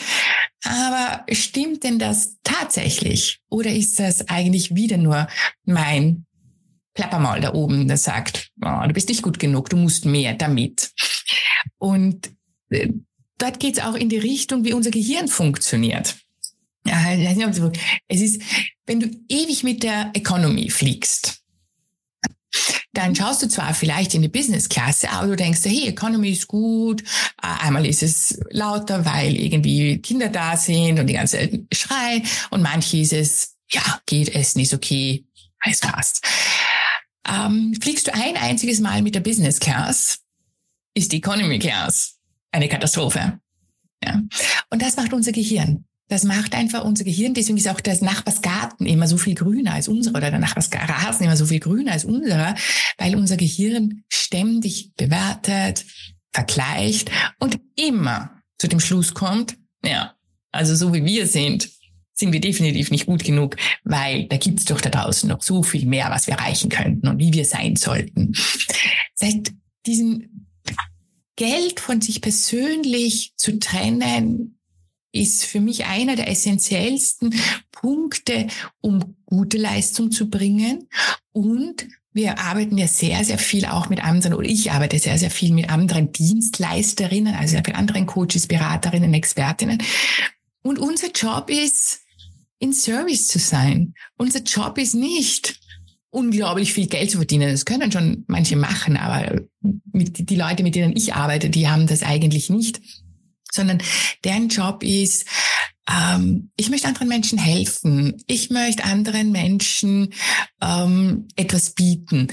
aber 0.64 1.24
stimmt 1.32 1.84
denn 1.84 1.98
das 1.98 2.36
tatsächlich? 2.42 3.40
Oder 3.48 3.70
ist 3.72 3.98
das 3.98 4.28
eigentlich 4.28 4.74
wieder 4.74 4.96
nur 4.96 5.28
mein 5.64 6.26
Plappermaul 6.94 7.40
da 7.40 7.54
oben, 7.54 7.86
das 7.86 8.04
sagt, 8.04 8.50
oh, 8.64 8.86
du 8.86 8.92
bist 8.92 9.08
nicht 9.08 9.22
gut 9.22 9.38
genug, 9.38 9.70
du 9.70 9.76
musst 9.76 10.06
mehr 10.06 10.34
damit. 10.34 10.90
Und 11.78 12.30
äh, 12.70 12.88
dort 13.38 13.60
geht 13.60 13.78
es 13.78 13.84
auch 13.84 13.94
in 13.94 14.08
die 14.08 14.18
Richtung, 14.18 14.64
wie 14.64 14.72
unser 14.72 14.90
Gehirn 14.90 15.28
funktioniert. 15.28 16.16
Es 18.08 18.20
ist, 18.20 18.42
wenn 18.86 19.00
du 19.00 19.10
ewig 19.28 19.62
mit 19.62 19.82
der 19.82 20.10
Economy 20.14 20.70
fliegst, 20.70 21.42
dann 22.92 23.14
schaust 23.14 23.42
du 23.42 23.48
zwar 23.48 23.74
vielleicht 23.74 24.14
in 24.14 24.22
die 24.22 24.28
Business-Klasse, 24.28 25.10
aber 25.10 25.28
du 25.28 25.36
denkst, 25.36 25.60
hey, 25.64 25.88
Economy 25.88 26.30
ist 26.30 26.48
gut, 26.48 27.02
äh, 27.42 27.64
einmal 27.64 27.86
ist 27.86 28.02
es 28.02 28.40
lauter, 28.50 29.04
weil 29.04 29.36
irgendwie 29.36 29.98
Kinder 29.98 30.28
da 30.28 30.56
sind 30.56 30.98
und 30.98 31.06
die 31.06 31.14
ganze 31.14 31.38
Zeit 31.38 31.60
schreien 31.72 32.22
und 32.50 32.62
manche 32.62 32.98
ist 32.98 33.12
es, 33.12 33.56
ja, 33.70 34.00
geht, 34.06 34.34
Essen 34.34 34.60
ist 34.60 34.74
okay, 34.74 35.26
heißt 35.64 35.84
fast. 35.84 36.26
Ähm, 37.28 37.76
fliegst 37.80 38.06
du 38.06 38.14
ein 38.14 38.36
einziges 38.36 38.80
Mal 38.80 39.02
mit 39.02 39.14
der 39.14 39.20
Business 39.20 39.58
Class, 39.58 40.20
ist 40.94 41.12
die 41.12 41.18
Economy 41.18 41.58
Class 41.58 42.16
eine 42.52 42.68
Katastrophe. 42.68 43.40
Ja. 44.02 44.22
Und 44.70 44.82
das 44.82 44.96
macht 44.96 45.12
unser 45.12 45.32
Gehirn. 45.32 45.84
Das 46.08 46.24
macht 46.24 46.54
einfach 46.54 46.84
unser 46.84 47.04
Gehirn. 47.04 47.34
Deswegen 47.34 47.58
ist 47.58 47.68
auch 47.68 47.80
das 47.80 48.00
Nachbarsgarten 48.00 48.86
immer 48.86 49.08
so 49.08 49.16
viel 49.16 49.34
grüner 49.34 49.74
als 49.74 49.88
unserer 49.88 50.16
oder 50.16 50.30
der 50.30 50.38
Nachbarsrasen 50.38 51.24
immer 51.24 51.36
so 51.36 51.46
viel 51.46 51.60
grüner 51.60 51.92
als 51.92 52.04
unserer, 52.04 52.54
weil 52.98 53.16
unser 53.16 53.36
Gehirn 53.36 54.04
ständig 54.08 54.94
bewertet, 54.96 55.84
vergleicht 56.32 57.10
und 57.40 57.58
immer 57.74 58.42
zu 58.58 58.68
dem 58.68 58.80
Schluss 58.80 59.14
kommt, 59.14 59.56
ja, 59.84 60.14
also 60.52 60.74
so 60.74 60.94
wie 60.94 61.04
wir 61.04 61.26
sind, 61.26 61.68
sind 62.14 62.32
wir 62.32 62.40
definitiv 62.40 62.90
nicht 62.90 63.06
gut 63.06 63.24
genug, 63.24 63.56
weil 63.84 64.26
da 64.28 64.36
gibt's 64.38 64.64
doch 64.64 64.80
da 64.80 64.88
draußen 64.88 65.28
noch 65.28 65.42
so 65.42 65.62
viel 65.62 65.86
mehr, 65.86 66.10
was 66.10 66.26
wir 66.26 66.34
erreichen 66.34 66.70
könnten 66.70 67.08
und 67.08 67.18
wie 67.18 67.32
wir 67.32 67.44
sein 67.44 67.76
sollten. 67.76 68.32
Seit 69.14 69.52
diesem 69.86 70.46
Geld 71.36 71.80
von 71.80 72.00
sich 72.00 72.22
persönlich 72.22 73.34
zu 73.36 73.58
trennen, 73.58 74.55
ist 75.20 75.44
für 75.44 75.60
mich 75.60 75.86
einer 75.86 76.16
der 76.16 76.28
essentiellsten 76.28 77.34
Punkte, 77.72 78.46
um 78.80 79.16
gute 79.24 79.58
Leistung 79.58 80.10
zu 80.10 80.28
bringen. 80.30 80.88
Und 81.32 81.86
wir 82.12 82.38
arbeiten 82.38 82.78
ja 82.78 82.88
sehr, 82.88 83.24
sehr 83.24 83.38
viel 83.38 83.66
auch 83.66 83.88
mit 83.88 84.02
anderen, 84.02 84.34
oder 84.34 84.48
ich 84.48 84.72
arbeite 84.72 84.98
sehr, 84.98 85.18
sehr 85.18 85.30
viel 85.30 85.52
mit 85.52 85.68
anderen 85.68 86.12
Dienstleisterinnen, 86.12 87.34
also 87.34 87.56
mit 87.56 87.74
anderen 87.74 88.06
Coaches, 88.06 88.46
Beraterinnen, 88.46 89.12
Expertinnen. 89.12 89.82
Und 90.62 90.78
unser 90.78 91.10
Job 91.10 91.50
ist, 91.50 92.00
in 92.58 92.72
Service 92.72 93.28
zu 93.28 93.38
sein. 93.38 93.94
Unser 94.16 94.40
Job 94.40 94.78
ist 94.78 94.94
nicht, 94.94 95.60
unglaublich 96.10 96.72
viel 96.72 96.86
Geld 96.86 97.10
zu 97.10 97.18
verdienen. 97.18 97.50
Das 97.50 97.66
können 97.66 97.92
schon 97.92 98.24
manche 98.26 98.56
machen, 98.56 98.96
aber 98.96 99.42
mit, 99.92 100.30
die 100.30 100.36
Leute, 100.36 100.62
mit 100.62 100.74
denen 100.74 100.96
ich 100.96 101.14
arbeite, 101.14 101.50
die 101.50 101.68
haben 101.68 101.86
das 101.86 102.02
eigentlich 102.02 102.48
nicht, 102.48 102.80
sondern 103.52 103.82
deren 104.24 104.48
Job 104.48 104.82
ist, 104.82 105.26
ähm, 105.88 106.50
ich 106.56 106.68
möchte 106.68 106.88
anderen 106.88 107.08
Menschen 107.08 107.38
helfen. 107.38 108.22
Ich 108.26 108.50
möchte 108.50 108.84
anderen 108.84 109.32
Menschen 109.32 110.12
ähm, 110.60 111.28
etwas 111.36 111.70
bieten, 111.70 112.28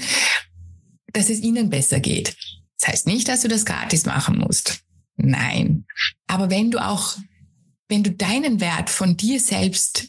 dass 1.12 1.30
es 1.30 1.40
ihnen 1.40 1.70
besser 1.70 2.00
geht. 2.00 2.36
Das 2.78 2.88
heißt 2.88 3.06
nicht, 3.06 3.28
dass 3.28 3.42
du 3.42 3.48
das 3.48 3.64
gratis 3.64 4.06
machen 4.06 4.38
musst. 4.38 4.80
Nein. 5.16 5.86
Aber 6.26 6.50
wenn 6.50 6.70
du 6.70 6.84
auch, 6.84 7.16
wenn 7.88 8.02
du 8.02 8.10
deinen 8.10 8.60
Wert 8.60 8.90
von 8.90 9.16
dir 9.16 9.38
selbst 9.40 10.08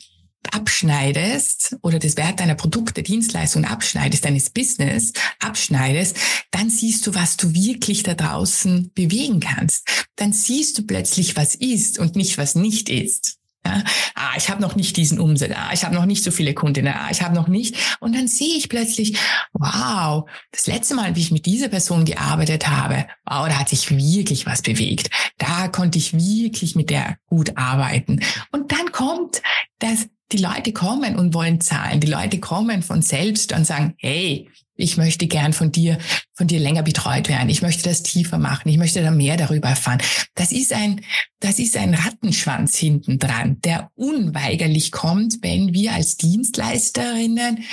abschneidest 0.53 1.77
oder 1.81 1.99
das 1.99 2.17
Wert 2.17 2.39
deiner 2.39 2.55
Produkte, 2.55 3.03
Dienstleistungen 3.03 3.65
abschneidest, 3.65 4.25
deines 4.25 4.49
Business 4.49 5.13
abschneidest, 5.39 6.17
dann 6.51 6.69
siehst 6.69 7.08
du, 7.08 7.15
was 7.15 7.38
du 7.38 7.53
wirklich 7.53 8.03
da 8.03 8.13
draußen 8.13 8.91
bewegen 8.93 9.39
kannst. 9.39 10.08
Dann 10.15 10.34
siehst 10.34 10.77
du 10.77 10.84
plötzlich, 10.84 11.36
was 11.36 11.55
ist 11.55 11.99
und 11.99 12.15
nicht, 12.15 12.38
was 12.38 12.55
nicht 12.55 12.89
ist. 12.89 13.39
Ja, 13.65 13.84
ah, 14.13 14.34
ich 14.38 14.49
habe 14.49 14.62
noch 14.62 14.75
nicht 14.75 14.95
diesen 14.95 15.19
Umsatz, 15.19 15.51
ah, 15.55 15.71
ich 15.73 15.84
habe 15.84 15.95
noch 15.95 16.05
nicht 16.05 16.23
so 16.23 16.29
viele 16.29 16.53
Kundinnen, 16.53 16.93
ah, 16.93 17.10
ich 17.10 17.23
habe 17.23 17.34
noch 17.34 17.47
nicht. 17.47 17.75
Und 17.99 18.15
dann 18.15 18.27
sehe 18.27 18.55
ich 18.55 18.69
plötzlich, 18.69 19.17
wow, 19.53 20.29
das 20.51 20.67
letzte 20.67 20.93
Mal, 20.93 21.15
wie 21.15 21.21
ich 21.21 21.31
mit 21.31 21.47
dieser 21.47 21.69
Person 21.69 22.05
gearbeitet 22.05 22.67
habe, 22.67 23.08
wow, 23.25 23.47
da 23.47 23.60
hat 23.60 23.69
sich 23.69 23.89
wirklich 23.89 24.45
was 24.45 24.62
bewegt. 24.62 25.10
Da 25.39 25.67
konnte 25.67 25.97
ich 25.97 26.13
wirklich 26.13 26.75
mit 26.75 26.91
der 26.91 27.17
gut 27.25 27.58
arbeiten. 27.58 28.19
Und 28.51 28.71
dann 28.71 28.84
kommt 28.95 29.41
das 29.79 30.08
die 30.31 30.38
Leute 30.38 30.73
kommen 30.73 31.17
und 31.17 31.34
wollen 31.34 31.62
zahlen. 31.62 31.99
Die 31.99 32.08
Leute 32.08 32.39
kommen 32.39 32.81
von 32.81 33.01
selbst 33.01 33.53
und 33.53 33.67
sagen, 33.67 33.93
hey, 33.97 34.49
ich 34.75 34.97
möchte 34.97 35.27
gern 35.27 35.53
von 35.53 35.71
dir, 35.71 35.99
von 36.34 36.47
dir 36.47 36.60
länger 36.60 36.81
betreut 36.81 37.29
werden. 37.29 37.49
Ich 37.49 37.62
möchte 37.62 37.84
das 37.84 38.03
tiefer 38.03 38.39
machen. 38.39 38.67
Ich 38.69 38.77
möchte 38.77 39.03
da 39.03 39.12
mehr 39.12 39.38
darüber 39.38 39.69
erfahren. 39.69 40.01
Das 40.34 40.51
ist 40.51 40.73
ein, 40.73 41.01
das 41.39 41.60
ist 41.60 41.77
ein 41.77 41.93
Rattenschwanz 41.93 42.75
hinten 42.75 43.19
dran, 43.19 43.62
der 43.62 43.91
unweigerlich 43.95 44.91
kommt, 44.91 45.43
wenn 45.43 45.73
wir 45.73 45.93
als 45.93 46.17
Dienstleisterinnen 46.17 47.63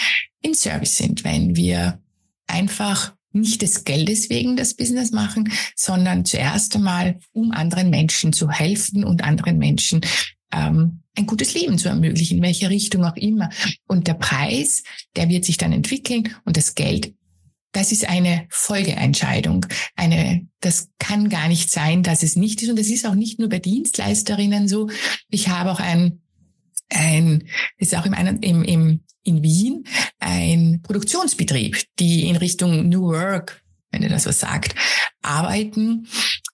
in 0.42 0.54
Service 0.54 0.98
sind, 0.98 1.24
wenn 1.24 1.56
wir 1.56 2.00
einfach 2.46 3.14
nicht 3.32 3.62
des 3.62 3.84
Geldes 3.84 4.28
wegen 4.28 4.56
das 4.56 4.74
Business 4.74 5.10
machen, 5.10 5.50
sondern 5.74 6.24
zuerst 6.24 6.76
einmal, 6.76 7.18
um 7.32 7.50
anderen 7.52 7.90
Menschen 7.90 8.32
zu 8.32 8.50
helfen 8.50 9.04
und 9.04 9.24
anderen 9.24 9.56
Menschen 9.58 10.02
ähm, 10.52 11.02
ein 11.16 11.26
gutes 11.26 11.54
Leben 11.54 11.78
zu 11.78 11.88
ermöglichen, 11.88 12.38
in 12.38 12.42
welche 12.42 12.70
Richtung 12.70 13.04
auch 13.04 13.16
immer. 13.16 13.50
Und 13.86 14.06
der 14.06 14.14
Preis, 14.14 14.82
der 15.16 15.28
wird 15.28 15.44
sich 15.44 15.56
dann 15.56 15.72
entwickeln 15.72 16.34
und 16.44 16.56
das 16.56 16.74
Geld, 16.74 17.14
das 17.72 17.90
ist 17.90 18.08
eine 18.08 18.46
Folgeentscheidung. 18.50 19.66
Eine, 19.96 20.46
das 20.60 20.90
kann 20.98 21.30
gar 21.30 21.48
nicht 21.48 21.70
sein, 21.70 22.02
dass 22.02 22.22
es 22.22 22.36
nicht 22.36 22.62
ist. 22.62 22.68
Und 22.68 22.78
das 22.78 22.88
ist 22.88 23.06
auch 23.06 23.14
nicht 23.14 23.38
nur 23.38 23.48
bei 23.48 23.58
Dienstleisterinnen 23.58 24.68
so. 24.68 24.90
Ich 25.28 25.48
habe 25.48 25.72
auch 25.72 25.80
ein, 25.80 26.20
ein, 26.90 27.44
ist 27.78 27.96
auch 27.96 28.04
im, 28.04 28.12
im, 28.42 28.62
im, 28.62 29.00
in 29.24 29.42
Wien, 29.42 29.84
ein 30.18 30.80
Produktionsbetrieb, 30.82 31.82
die 31.98 32.28
in 32.28 32.36
Richtung 32.36 32.88
New 32.90 33.04
Work, 33.04 33.62
wenn 33.90 34.02
ihr 34.02 34.10
das 34.10 34.26
was 34.26 34.40
sagt, 34.40 34.74
arbeiten. 35.22 36.06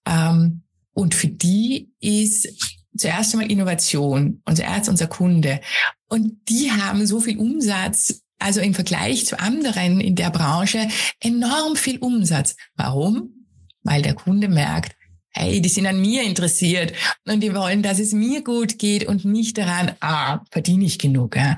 Ähm, 0.07 0.63
und 0.93 1.15
für 1.17 1.29
die 1.29 1.91
ist 2.01 2.78
zuerst 2.99 3.35
einmal 3.35 3.51
Innovation, 3.51 4.43
unser 4.45 4.69
Arzt, 4.69 4.89
unser 4.89 5.07
Kunde. 5.07 5.61
Und 6.09 6.37
die 6.49 6.71
haben 6.71 7.07
so 7.07 7.21
viel 7.21 7.39
Umsatz, 7.39 8.23
also 8.39 8.61
im 8.61 8.75
Vergleich 8.75 9.27
zu 9.27 9.39
anderen 9.39 10.01
in 10.01 10.15
der 10.15 10.31
Branche, 10.31 10.89
enorm 11.21 11.77
viel 11.77 11.99
Umsatz. 11.99 12.57
Warum? 12.77 13.47
Weil 13.83 14.03
der 14.03 14.15
Kunde 14.15 14.49
merkt, 14.49 14.95
hey, 15.31 15.61
die 15.61 15.69
sind 15.69 15.87
an 15.87 16.01
mir 16.01 16.25
interessiert 16.25 16.93
und 17.27 17.41
die 17.41 17.55
wollen, 17.55 17.83
dass 17.83 17.99
es 17.99 18.13
mir 18.13 18.43
gut 18.43 18.79
geht 18.79 19.07
und 19.07 19.25
nicht 19.25 19.59
daran, 19.59 19.93
ah, 20.01 20.41
verdiene 20.51 20.85
ich 20.85 20.99
genug. 20.99 21.37
Ja. 21.37 21.57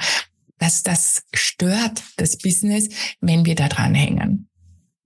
Das, 0.59 0.83
das 0.83 1.23
stört 1.33 2.03
das 2.17 2.37
Business, 2.37 2.89
wenn 3.21 3.47
wir 3.47 3.55
da 3.55 3.69
dran 3.69 3.95
hängen. 3.95 4.50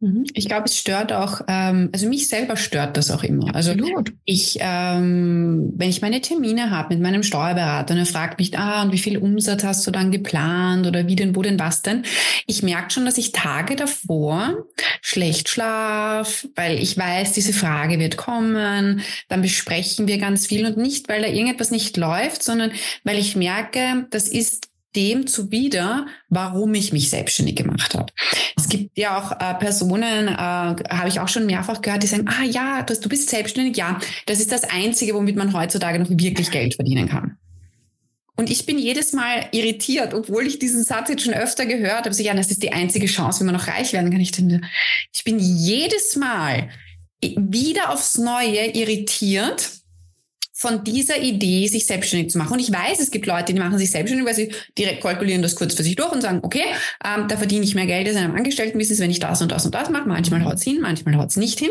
Mhm. 0.05 0.27
Ich 0.35 0.47
glaube, 0.47 0.67
es 0.67 0.77
stört 0.77 1.15
auch, 1.15 1.41
ähm, 1.49 1.89
also 1.95 2.07
mich 2.09 2.29
selber 2.29 2.59
stört 2.59 2.99
das 2.99 3.11
auch 3.11 3.23
immer. 3.23 3.55
Also 3.55 3.71
Absolut. 3.71 4.13
ich, 4.27 4.59
ähm, 4.61 5.73
wenn 5.77 5.89
ich 5.89 6.03
meine 6.03 6.21
Termine 6.21 6.71
habe 6.71 6.93
mit 6.93 7.03
meinem 7.03 7.23
Steuerberater 7.23 7.95
und 7.95 8.01
er 8.01 8.07
fragt 8.07 8.39
mich, 8.39 8.59
ah, 8.59 8.83
und 8.83 8.93
wie 8.93 8.99
viel 8.99 9.17
Umsatz 9.17 9.65
hast 9.65 9.87
du 9.87 9.91
dann 9.91 10.13
geplant 10.13 10.87
oder 10.87 11.07
wie 11.07 11.17
denn, 11.17 11.35
wo 11.35 11.41
denn, 11.41 11.59
was 11.59 11.81
denn? 11.81 12.03
Ich 12.47 12.63
merke 12.63 12.91
schon, 12.91 13.07
dass 13.07 13.17
ich 13.17 13.33
Tage 13.33 13.77
davor 13.77 14.67
schlecht 15.01 15.49
schlaf, 15.49 16.47
weil 16.55 16.79
ich 16.79 16.99
weiß, 16.99 17.33
diese 17.33 17.55
Frage 17.55 17.99
wird 17.99 18.19
kommen, 18.19 19.01
dann 19.29 19.41
besprechen 19.41 20.07
wir 20.07 20.19
ganz 20.19 20.47
viel 20.47 20.67
und 20.67 20.77
nicht, 20.77 21.09
weil 21.09 21.23
da 21.23 21.29
irgendetwas 21.29 21.71
nicht 21.71 21.97
läuft, 21.97 22.43
sondern 22.43 22.73
weil 23.05 23.19
ich 23.19 23.37
merke, 23.37 24.07
das 24.11 24.29
ist 24.29 24.69
dem 24.97 25.27
zuwider, 25.27 26.07
warum 26.29 26.75
ich 26.75 26.93
mich 26.93 27.11
selbstständig 27.11 27.57
gemacht 27.57 27.95
habe. 27.95 28.13
Es 28.57 28.69
gibt 28.69 28.97
ja 28.97 29.19
auch 29.19 29.33
äh, 29.33 29.55
Personen, 29.55 30.29
äh, 30.29 30.33
habe 30.33 31.09
ich 31.09 31.21
auch 31.21 31.29
schon 31.29 31.47
mehrfach 31.47 31.83
gehört, 31.83 32.03
die 32.03 32.07
sagen, 32.07 32.29
ah 32.29 32.45
ja, 32.45 32.83
du, 32.83 32.95
du 32.95 33.09
bist 33.09 33.31
selbstständig, 33.31 33.77
ja, 33.77 33.99
das 34.27 34.41
ist 34.41 34.53
das 34.53 34.65
Einzige, 34.65 35.15
womit 35.15 35.37
man 35.37 35.53
heutzutage 35.53 35.99
noch 35.99 36.11
wirklich 36.11 36.51
Geld 36.51 36.75
verdienen 36.75 37.09
kann. 37.09 37.37
Und 38.37 38.51
ich 38.51 38.67
bin 38.67 38.79
jedes 38.79 39.13
Mal 39.13 39.47
irritiert, 39.53 40.13
obwohl 40.13 40.47
ich 40.47 40.59
diesen 40.59 40.83
Satz 40.83 41.09
jetzt 41.09 41.23
schon 41.23 41.35
öfter 41.35 41.67
gehört 41.67 42.05
habe. 42.05 42.15
So, 42.15 42.23
ja, 42.23 42.35
das 42.35 42.51
ist 42.51 42.63
die 42.63 42.73
einzige 42.73 43.07
Chance, 43.07 43.41
wie 43.41 43.45
man 43.45 43.55
noch 43.55 43.69
reich 43.69 43.93
werden 43.93 44.11
kann. 44.11 44.21
Ich, 44.21 44.33
denke, 44.33 44.61
ich 45.13 45.23
bin 45.23 45.39
jedes 45.39 46.17
Mal 46.17 46.69
wieder 47.23 47.91
aufs 47.91 48.19
Neue 48.19 48.67
irritiert, 48.75 49.71
von 50.65 50.83
dieser 50.83 51.21
Idee, 51.21 51.67
sich 51.67 51.85
selbstständig 51.85 52.31
zu 52.31 52.39
machen. 52.39 52.55
Und 52.55 52.59
ich 52.59 52.73
weiß, 52.73 52.99
es 52.99 53.11
gibt 53.11 53.27
Leute, 53.27 53.53
die 53.53 53.61
machen 53.61 53.77
sich 53.77 53.91
selbstständig, 53.91 54.27
weil 54.27 54.35
sie 54.35 54.51
direkt 54.79 55.03
kalkulieren 55.03 55.43
das 55.43 55.57
kurz 55.57 55.75
für 55.75 55.83
sich 55.83 55.95
durch 55.95 56.11
und 56.11 56.23
sagen, 56.23 56.41
okay, 56.41 56.65
ähm, 57.05 57.29
da 57.29 57.37
verdiene 57.37 57.65
ich 57.65 57.75
mehr 57.75 57.85
Geld 57.85 58.07
als 58.09 58.17
in 58.17 58.23
einem 58.23 58.35
Angestelltenbusiness, 58.35 58.99
wenn 58.99 59.11
ich 59.11 59.21
das 59.21 59.43
und 59.43 59.53
das 59.53 59.67
und 59.67 59.75
das 59.75 59.91
mache. 59.91 60.09
Manchmal 60.09 60.43
haut 60.43 60.55
es 60.55 60.63
hin, 60.63 60.79
manchmal 60.81 61.17
haut 61.17 61.29
es 61.29 61.37
nicht 61.37 61.59
hin. 61.59 61.69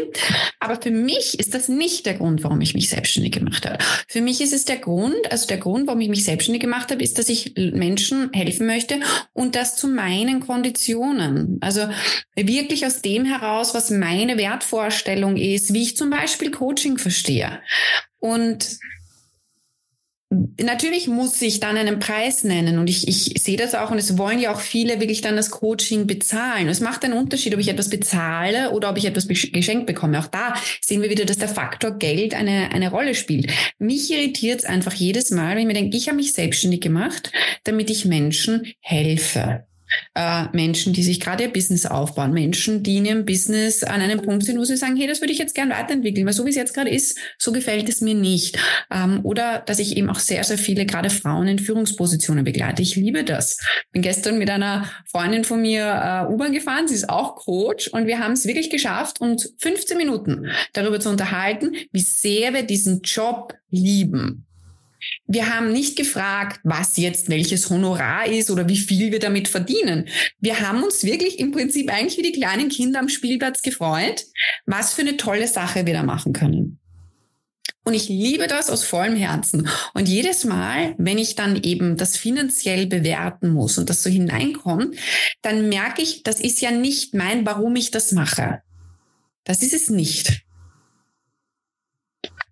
Aber 0.60 0.80
für 0.80 0.92
mich 0.92 1.40
ist 1.40 1.56
das 1.56 1.70
nicht 1.70 2.06
der 2.06 2.14
Grund, 2.14 2.44
warum 2.44 2.62
ich 2.62 2.76
mich 2.76 2.90
selbstständig 2.90 3.32
gemacht 3.32 3.66
habe. 3.66 3.80
Für 4.08 4.22
mich 4.22 4.42
ist 4.42 4.54
es 4.54 4.66
der 4.66 4.78
Grund, 4.78 5.32
also 5.32 5.48
der 5.48 5.58
Grund, 5.58 5.88
warum 5.88 6.00
ich 6.02 6.10
mich 6.10 6.24
selbstständig 6.24 6.62
gemacht 6.62 6.92
habe, 6.92 7.02
ist, 7.02 7.18
dass 7.18 7.30
ich 7.30 7.56
Menschen 7.56 8.30
helfen 8.32 8.68
möchte 8.68 9.00
und 9.34 9.56
das 9.56 9.76
zu 9.76 9.88
meinen 9.88 10.40
Konditionen. 10.40 11.58
Also 11.62 11.88
wirklich 12.36 12.86
aus 12.86 13.02
dem 13.02 13.26
heraus, 13.26 13.74
was 13.74 13.90
meine 13.90 14.38
Wertvorstellung 14.38 15.36
ist, 15.36 15.74
wie 15.74 15.82
ich 15.82 15.98
zum 15.98 16.12
Beispiel 16.12 16.52
Coaching 16.52 17.00
verstehe. 17.00 17.60
Und 18.24 18.80
natürlich 20.58 21.10
muss 21.10 21.42
ich 21.42 21.60
dann 21.60 21.76
einen 21.76 22.00
Preis 22.00 22.46
nennen 22.46 22.80
und 22.80 22.90
ich, 22.90 23.06
ich 23.10 23.44
sehe 23.44 23.58
das 23.58 23.76
auch 23.76 23.92
und 23.92 23.98
es 23.98 24.18
wollen 24.18 24.40
ja 24.40 24.54
auch 24.54 24.62
viele 24.62 25.02
wirklich 25.02 25.20
dann 25.20 25.36
das 25.36 25.52
Coaching 25.52 26.08
bezahlen. 26.08 26.70
Es 26.70 26.80
macht 26.80 27.04
einen 27.04 27.16
Unterschied, 27.16 27.54
ob 27.54 27.60
ich 27.60 27.68
etwas 27.68 27.90
bezahle 27.90 28.72
oder 28.72 28.90
ob 28.90 28.98
ich 28.98 29.04
etwas 29.04 29.28
geschenkt 29.28 29.88
bekomme. 29.88 30.20
Auch 30.20 30.28
da 30.28 30.54
sehen 30.80 31.02
wir 31.02 31.10
wieder, 31.10 31.26
dass 31.26 31.38
der 31.38 31.50
Faktor 31.50 31.98
Geld 31.98 32.34
eine, 32.34 32.72
eine 32.72 32.92
Rolle 32.92 33.14
spielt. 33.14 33.52
Mich 33.78 34.10
irritiert 34.10 34.62
es 34.62 34.66
einfach 34.66 34.94
jedes 34.94 35.30
Mal, 35.30 35.58
wenn 35.58 35.64
ich 35.64 35.68
mir 35.68 35.74
denke, 35.74 35.98
ich 35.98 36.08
habe 36.08 36.16
mich 36.16 36.32
selbstständig 36.32 36.80
gemacht, 36.80 37.30
damit 37.66 37.90
ich 37.90 38.06
Menschen 38.06 38.74
helfe 38.80 39.66
äh, 40.16 40.46
Menschen, 40.54 40.94
die 40.94 41.04
sich 41.04 41.20
gerade 41.20 41.44
ihr 41.44 41.54
Business 41.54 41.86
aufbauen, 41.86 42.34
Menschen, 42.34 42.84
die 42.84 42.98
in 42.98 43.06
ihrem 43.06 43.26
Business 43.26 43.84
an 43.84 44.02
einem 44.02 44.22
Punkt 44.22 44.46
sind, 44.46 44.60
wo 44.60 44.64
sie 44.64 44.78
sagen, 44.78 44.96
hey, 44.96 45.08
das 45.08 45.22
würde 45.22 45.34
ich 45.34 45.40
jetzt 45.40 45.56
gern 45.56 45.70
weiterentwickeln, 45.70 46.26
weil 46.26 46.34
so 46.34 46.46
wie 46.46 46.50
es 46.50 46.56
jetzt 46.56 46.74
gerade 46.74 46.90
ist, 46.90 47.18
so 47.38 47.52
gefällt 47.52 47.90
es 47.90 48.02
mir 48.02 48.16
nicht. 48.16 48.58
Ähm, 48.92 49.22
oder 49.24 49.64
dass 49.66 49.80
ich 49.80 49.98
eben 49.98 50.10
auch 50.10 50.20
sehr, 50.20 50.44
sehr 50.44 50.58
viele 50.58 50.86
gerade 50.86 51.10
Frauen 51.10 51.48
in 51.48 51.60
Führungspositionen 51.60 52.44
begleite. 52.44 52.82
Ich 52.82 52.96
liebe 52.96 53.24
das. 53.24 53.58
Bin 53.92 54.02
gestern 54.02 54.38
mit 54.38 54.50
einer 54.50 54.90
Freundin 55.06 55.44
von 55.44 55.62
mir 55.62 56.28
äh, 56.30 56.34
U-Bahn 56.34 56.54
gefahren, 56.54 56.88
sie 56.88 56.96
ist 56.96 57.10
auch 57.10 57.36
Coach 57.36 57.88
und 57.88 58.08
wir 58.08 58.20
haben 58.20 58.34
es 58.34 58.46
wirklich 58.46 58.70
geschafft, 58.70 59.22
uns 59.22 59.54
15 59.60 59.98
Minuten 59.98 60.48
darüber 60.74 61.00
zu 61.00 61.10
unterhalten, 61.10 61.76
wie 61.92 62.02
sehr 62.02 62.54
wir 62.54 62.64
diesen 62.64 63.02
Job 63.02 63.54
lieben. 63.70 64.46
Wir 65.28 65.54
haben 65.54 65.72
nicht 65.72 65.96
gefragt, 65.96 66.60
was 66.64 66.98
jetzt 66.98 67.30
welches 67.30 67.70
Honorar 67.70 68.28
ist 68.28 68.52
oder 68.52 68.68
wie 68.68 68.78
viel 68.78 69.12
wir 69.12 69.20
damit 69.20 69.48
verdienen. 69.48 70.08
Wir 70.40 70.60
haben 70.60 70.84
uns 70.84 71.04
wirklich 71.04 71.40
im 71.40 71.52
Prinzip 71.52 71.92
eigentlich 71.92 72.18
wie 72.18 72.32
die 72.32 72.40
kleinen 72.40 72.70
Kinder 72.70 73.00
am 73.00 73.10
Spielplatz 73.10 73.62
gefreut, 73.62 74.26
was 74.66 74.94
für 74.94 75.02
eine 75.02 75.18
tolle 75.18 75.48
Sache 75.48 75.86
wir 75.86 75.94
da 75.94 76.04
machen 76.04 76.34
können. 76.34 76.80
Und 77.86 77.94
ich 77.96 78.08
liebe 78.08 78.48
das 78.48 78.70
aus 78.70 78.86
vollem 78.86 79.16
Herzen. 79.16 79.68
Und 79.94 80.08
jedes 80.08 80.46
Mal, 80.46 80.96
wenn 80.98 81.18
ich 81.18 81.36
dann 81.36 81.62
eben 81.62 81.98
das 81.98 82.16
finanziell 82.16 82.88
bewerten 82.88 83.50
muss 83.50 83.78
und 83.78 83.90
das 83.90 84.04
so 84.04 84.10
hineinkommt, 84.10 84.96
dann 85.42 85.68
merke 85.68 86.02
ich, 86.02 86.24
das 86.24 86.40
ist 86.40 86.62
ja 86.62 86.72
nicht 86.72 87.14
mein, 87.14 87.46
warum 87.46 87.76
ich 87.76 87.92
das 87.92 88.14
mache. 88.14 88.62
Das 89.44 89.62
ist 89.62 89.74
es 89.74 89.90
nicht. 89.90 90.43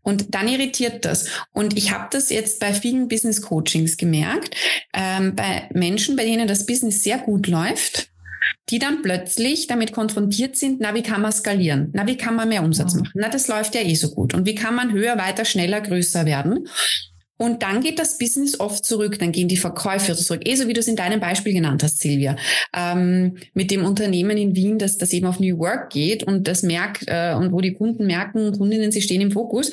Und 0.03 0.33
dann 0.33 0.47
irritiert 0.47 1.05
das. 1.05 1.27
Und 1.51 1.77
ich 1.77 1.91
habe 1.91 2.07
das 2.11 2.29
jetzt 2.29 2.59
bei 2.59 2.73
vielen 2.73 3.07
Business 3.07 3.41
Coachings 3.41 3.97
gemerkt, 3.97 4.55
ähm, 4.93 5.35
bei 5.35 5.69
Menschen, 5.73 6.15
bei 6.15 6.25
denen 6.25 6.47
das 6.47 6.65
Business 6.65 7.03
sehr 7.03 7.19
gut 7.19 7.47
läuft, 7.47 8.09
die 8.69 8.79
dann 8.79 9.01
plötzlich 9.01 9.67
damit 9.67 9.93
konfrontiert 9.93 10.55
sind, 10.55 10.79
na, 10.79 10.95
wie 10.95 11.03
kann 11.03 11.21
man 11.21 11.31
skalieren? 11.31 11.89
Na, 11.93 12.07
wie 12.07 12.17
kann 12.17 12.35
man 12.35 12.49
mehr 12.49 12.63
Umsatz 12.63 12.95
machen? 12.95 13.11
Na, 13.13 13.29
das 13.29 13.47
läuft 13.47 13.75
ja 13.75 13.81
eh 13.81 13.95
so 13.95 14.09
gut. 14.09 14.33
Und 14.33 14.45
wie 14.45 14.55
kann 14.55 14.75
man 14.75 14.91
höher, 14.91 15.17
weiter, 15.17 15.45
schneller, 15.45 15.81
größer 15.81 16.25
werden? 16.25 16.67
Und 17.41 17.63
dann 17.63 17.81
geht 17.81 17.97
das 17.97 18.19
Business 18.19 18.59
oft 18.59 18.85
zurück, 18.85 19.17
dann 19.17 19.31
gehen 19.31 19.47
die 19.47 19.57
Verkäufe 19.57 20.15
zurück. 20.15 20.41
Eh 20.45 20.53
so 20.53 20.67
wie 20.67 20.73
du 20.73 20.79
es 20.79 20.87
in 20.87 20.95
deinem 20.95 21.19
Beispiel 21.19 21.53
genannt 21.53 21.81
hast, 21.81 21.97
Silvia. 21.97 22.35
Ähm, 22.71 23.37
mit 23.55 23.71
dem 23.71 23.83
Unternehmen 23.83 24.37
in 24.37 24.55
Wien, 24.55 24.77
das, 24.77 24.99
das 24.99 25.11
eben 25.11 25.25
auf 25.25 25.39
New 25.39 25.57
Work 25.57 25.89
geht 25.89 26.21
und 26.21 26.47
das 26.47 26.61
merkt, 26.61 27.05
äh, 27.07 27.33
und 27.33 27.51
wo 27.51 27.59
die 27.59 27.73
Kunden 27.73 28.05
merken, 28.05 28.55
Kundinnen, 28.55 28.91
sie 28.91 29.01
stehen 29.01 29.21
im 29.21 29.31
Fokus 29.31 29.71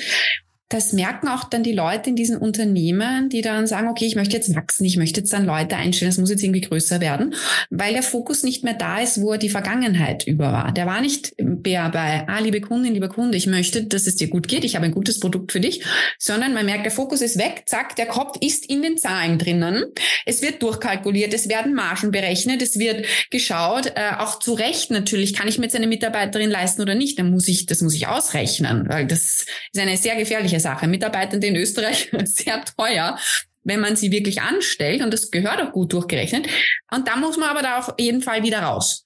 das 0.68 0.92
merken 0.92 1.28
auch 1.28 1.44
dann 1.44 1.62
die 1.62 1.72
Leute 1.72 2.11
in 2.11 2.16
diesen 2.16 2.37
Unternehmen, 2.37 3.31
die 3.31 3.40
dann 3.40 3.66
sagen, 3.66 3.88
okay, 3.88 4.04
ich 4.04 4.16
möchte 4.16 4.37
jetzt 4.37 4.54
wachsen, 4.54 4.85
ich 4.85 4.96
möchte 4.96 5.20
jetzt 5.20 5.33
dann 5.33 5.46
Leute 5.46 5.76
einstellen, 5.76 6.11
es 6.11 6.18
muss 6.18 6.31
jetzt 6.31 6.42
irgendwie 6.42 6.61
größer 6.61 7.00
werden, 7.00 7.35
weil 7.70 7.94
der 7.94 8.02
Fokus 8.02 8.42
nicht 8.42 8.64
mehr 8.64 8.74
da 8.74 9.00
ist, 9.00 9.20
wo 9.20 9.33
er 9.33 9.38
die 9.38 9.48
Vergangenheit 9.48 10.26
über 10.26 10.52
war. 10.52 10.72
Der 10.72 10.87
war 10.87 11.00
nicht 11.00 11.35
mehr 11.40 11.88
bei, 11.88 12.26
ah, 12.28 12.38
liebe 12.40 12.61
Kundin, 12.61 12.92
lieber 12.94 13.09
Kunde, 13.09 13.38
ich 13.38 13.46
möchte, 13.46 13.85
dass 13.85 14.07
es 14.07 14.16
dir 14.16 14.28
gut 14.28 14.46
geht, 14.46 14.64
ich 14.64 14.76
habe 14.76 14.85
ein 14.85 14.92
gutes 14.92 15.20
Produkt 15.20 15.52
für 15.52 15.61
dich, 15.61 15.85
sondern 16.18 16.52
man 16.52 16.66
merkt, 16.66 16.85
der 16.85 16.92
Fokus 16.92 17.22
ist 17.22 17.38
weg, 17.38 17.62
zack, 17.66 17.96
der 17.96 18.07
Kopf 18.07 18.37
ist 18.40 18.68
in 18.68 18.83
den 18.83 18.98
Zahlen 18.98 19.38
drinnen. 19.38 19.85
Es 20.26 20.42
wird 20.42 20.62
durchkalkuliert, 20.62 21.33
es 21.33 21.48
werden 21.48 21.74
Margen 21.74 22.11
berechnet, 22.11 22.61
es 22.61 22.78
wird 22.78 23.07
geschaut, 23.31 23.92
äh, 23.94 24.16
auch 24.18 24.38
zu 24.38 24.52
Recht 24.52 24.90
natürlich, 24.90 25.33
kann 25.33 25.48
ich 25.48 25.59
mir 25.59 25.64
jetzt 25.64 25.76
eine 25.76 25.87
Mitarbeiterin 25.87 26.50
leisten 26.50 26.83
oder 26.83 26.94
nicht, 26.94 27.18
dann 27.18 27.31
muss 27.31 27.48
ich, 27.48 27.64
das 27.64 27.81
muss 27.81 27.94
ich 27.94 28.07
ausrechnen, 28.07 28.87
weil 28.88 29.07
das 29.07 29.46
ist 29.72 29.78
eine 29.78 29.96
sehr 29.96 30.16
gefährliche 30.16 30.58
Sache. 30.61 30.87
Mitarbeitende 30.87 31.47
in 31.47 31.57
Österreich 31.57 32.11
sehr 32.25 32.64
teuer, 32.64 33.18
wenn 33.64 33.81
man 33.81 33.97
sie 33.97 34.11
wirklich 34.11 34.40
anstellt 34.42 35.03
und 35.03 35.12
das 35.12 35.31
gehört 35.31 35.61
auch 35.61 35.73
gut 35.73 35.92
durchgerechnet. 35.92 36.49
Und 36.90 37.09
da 37.09 37.16
muss 37.16 37.37
man 37.37 37.51
aber 37.51 37.62
da 37.62 37.79
auf 37.79 37.94
jeden 37.99 38.23
Fall 38.23 38.42
wieder 38.42 38.61
raus. 38.61 39.05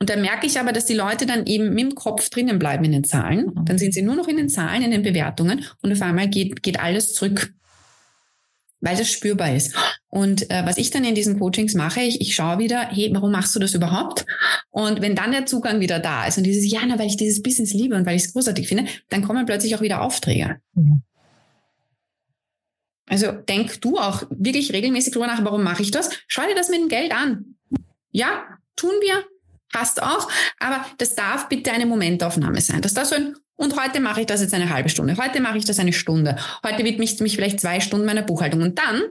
Und 0.00 0.10
da 0.10 0.16
merke 0.16 0.46
ich 0.46 0.58
aber, 0.58 0.72
dass 0.72 0.86
die 0.86 0.94
Leute 0.94 1.24
dann 1.24 1.46
eben 1.46 1.72
mit 1.72 1.80
dem 1.80 1.94
Kopf 1.94 2.28
drinnen 2.28 2.58
bleiben 2.58 2.84
in 2.84 2.92
den 2.92 3.04
Zahlen. 3.04 3.46
Mhm. 3.46 3.64
Dann 3.64 3.78
sind 3.78 3.94
sie 3.94 4.02
nur 4.02 4.16
noch 4.16 4.28
in 4.28 4.36
den 4.36 4.48
Zahlen, 4.48 4.82
in 4.82 4.90
den 4.90 5.02
Bewertungen 5.02 5.64
und 5.82 5.92
auf 5.92 6.02
einmal 6.02 6.28
geht, 6.28 6.62
geht 6.62 6.80
alles 6.80 7.14
zurück 7.14 7.52
weil 8.84 8.96
das 8.96 9.10
spürbar 9.10 9.54
ist. 9.54 9.74
Und 10.08 10.50
äh, 10.50 10.62
was 10.66 10.76
ich 10.76 10.90
dann 10.90 11.04
in 11.04 11.14
diesen 11.14 11.38
Coachings 11.38 11.74
mache, 11.74 12.00
ich, 12.00 12.20
ich 12.20 12.34
schaue 12.34 12.58
wieder, 12.58 12.88
hey, 12.90 13.10
warum 13.12 13.32
machst 13.32 13.54
du 13.56 13.58
das 13.58 13.74
überhaupt? 13.74 14.26
Und 14.70 15.00
wenn 15.00 15.16
dann 15.16 15.32
der 15.32 15.46
Zugang 15.46 15.80
wieder 15.80 15.98
da 15.98 16.26
ist 16.26 16.36
und 16.36 16.44
dieses, 16.44 16.70
ja, 16.70 16.80
na, 16.86 16.98
weil 16.98 17.06
ich 17.06 17.16
dieses 17.16 17.42
Business 17.42 17.72
liebe 17.72 17.96
und 17.96 18.04
weil 18.04 18.16
ich 18.16 18.24
es 18.24 18.32
großartig 18.32 18.68
finde, 18.68 18.84
dann 19.08 19.22
kommen 19.22 19.46
plötzlich 19.46 19.74
auch 19.74 19.80
wieder 19.80 20.02
Aufträge. 20.02 20.60
Mhm. 20.74 21.02
Also 23.06 23.32
denk 23.32 23.80
du 23.80 23.98
auch 23.98 24.24
wirklich 24.30 24.72
regelmäßig 24.72 25.12
drüber 25.12 25.26
nach, 25.26 25.44
warum 25.44 25.62
mache 25.62 25.82
ich 25.82 25.90
das? 25.90 26.10
Schau 26.26 26.42
dir 26.42 26.54
das 26.54 26.68
mit 26.68 26.80
dem 26.80 26.88
Geld 26.88 27.12
an. 27.12 27.56
Ja, 28.10 28.44
tun 28.76 28.92
wir, 29.00 29.24
passt 29.72 30.02
auch, 30.02 30.30
aber 30.58 30.84
das 30.98 31.14
darf 31.14 31.48
bitte 31.48 31.72
eine 31.72 31.86
Momentaufnahme 31.86 32.60
sein. 32.60 32.80
Das 32.82 32.94
darf 32.94 33.08
so 33.08 33.16
ein 33.16 33.34
und 33.56 33.80
heute 33.80 34.00
mache 34.00 34.20
ich 34.20 34.26
das 34.26 34.40
jetzt 34.40 34.54
eine 34.54 34.70
halbe 34.70 34.88
Stunde. 34.88 35.16
Heute 35.16 35.40
mache 35.40 35.58
ich 35.58 35.64
das 35.64 35.78
eine 35.78 35.92
Stunde. 35.92 36.36
Heute 36.64 36.84
widme 36.84 37.04
ich 37.04 37.20
mich 37.20 37.36
vielleicht 37.36 37.60
zwei 37.60 37.80
Stunden 37.80 38.06
meiner 38.06 38.22
Buchhaltung. 38.22 38.62
Und 38.62 38.78
dann, 38.78 39.02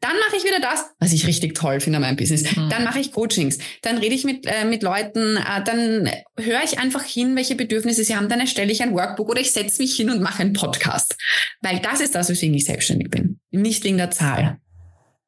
dann 0.00 0.12
mache 0.26 0.36
ich 0.36 0.44
wieder 0.44 0.60
das, 0.60 0.84
was 0.98 1.12
ich 1.12 1.26
richtig 1.26 1.54
toll 1.54 1.80
finde 1.80 1.96
an 1.96 2.02
meinem 2.02 2.16
Business. 2.16 2.54
Mhm. 2.54 2.68
Dann 2.68 2.84
mache 2.84 3.00
ich 3.00 3.12
Coachings. 3.12 3.58
Dann 3.80 3.96
rede 3.96 4.14
ich 4.14 4.24
mit, 4.24 4.46
äh, 4.46 4.66
mit 4.66 4.82
Leuten. 4.82 5.38
Äh, 5.38 5.64
dann 5.64 6.10
höre 6.38 6.62
ich 6.62 6.78
einfach 6.78 7.02
hin, 7.02 7.34
welche 7.36 7.54
Bedürfnisse 7.54 8.04
sie 8.04 8.16
haben. 8.16 8.28
Dann 8.28 8.40
erstelle 8.40 8.70
ich 8.70 8.82
ein 8.82 8.92
Workbook 8.92 9.30
oder 9.30 9.40
ich 9.40 9.52
setze 9.52 9.80
mich 9.80 9.96
hin 9.96 10.10
und 10.10 10.20
mache 10.20 10.42
einen 10.42 10.52
Podcast. 10.52 11.16
Weil 11.62 11.80
das 11.80 12.00
ist 12.00 12.14
das, 12.14 12.28
weswegen 12.28 12.54
ich 12.54 12.66
selbstständig 12.66 13.10
bin. 13.10 13.40
Nicht 13.50 13.82
wegen 13.84 13.96
der 13.96 14.10
Zahl. 14.10 14.58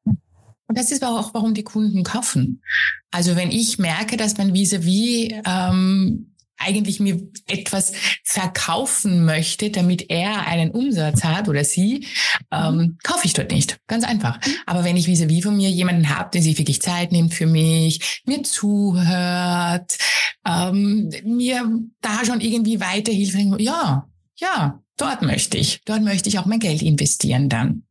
Und 0.05 0.77
das 0.77 0.91
ist 0.91 1.03
auch, 1.03 1.33
warum 1.33 1.55
die 1.55 1.63
Kunden 1.63 2.03
kaufen. 2.03 2.61
Also 3.09 3.35
wenn 3.35 3.49
ich 3.49 3.79
merke, 3.79 4.17
dass 4.17 4.37
mein 4.37 4.53
Vis-a-vis 4.53 5.31
-vis, 5.31 5.41
ähm, 5.47 6.35
eigentlich 6.59 6.99
mir 6.99 7.19
etwas 7.47 7.93
verkaufen 8.23 9.25
möchte, 9.25 9.69
damit 9.69 10.09
er 10.09 10.45
einen 10.47 10.71
Umsatz 10.71 11.23
hat 11.23 11.47
oder 11.47 11.63
sie, 11.63 12.07
ähm, 12.51 12.75
mhm. 12.75 12.97
kaufe 13.03 13.25
ich 13.25 13.33
dort 13.33 13.51
nicht. 13.51 13.77
Ganz 13.87 14.03
einfach. 14.03 14.37
Mhm. 14.45 14.53
Aber 14.65 14.83
wenn 14.83 14.97
ich 14.97 15.07
vis-à-vis 15.07 15.43
von 15.43 15.57
mir 15.57 15.69
jemanden 15.69 16.09
habe, 16.15 16.29
der 16.33 16.41
sich 16.41 16.57
wirklich 16.57 16.81
Zeit 16.81 17.11
nimmt 17.11 17.33
für 17.33 17.47
mich, 17.47 18.21
mir 18.25 18.43
zuhört, 18.43 19.97
ähm, 20.45 21.09
mir 21.23 21.79
da 22.01 22.25
schon 22.25 22.41
irgendwie 22.41 22.79
weiterhilft, 22.79 23.37
ja, 23.59 24.07
ja, 24.35 24.81
dort 24.97 25.21
möchte 25.21 25.57
ich, 25.57 25.81
dort 25.85 26.03
möchte 26.03 26.29
ich 26.29 26.39
auch 26.39 26.45
mein 26.45 26.59
Geld 26.59 26.81
investieren 26.81 27.49
dann. 27.49 27.83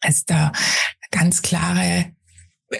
Also 0.00 0.22
da 0.26 0.52
ganz 1.10 1.42
klare 1.42 2.12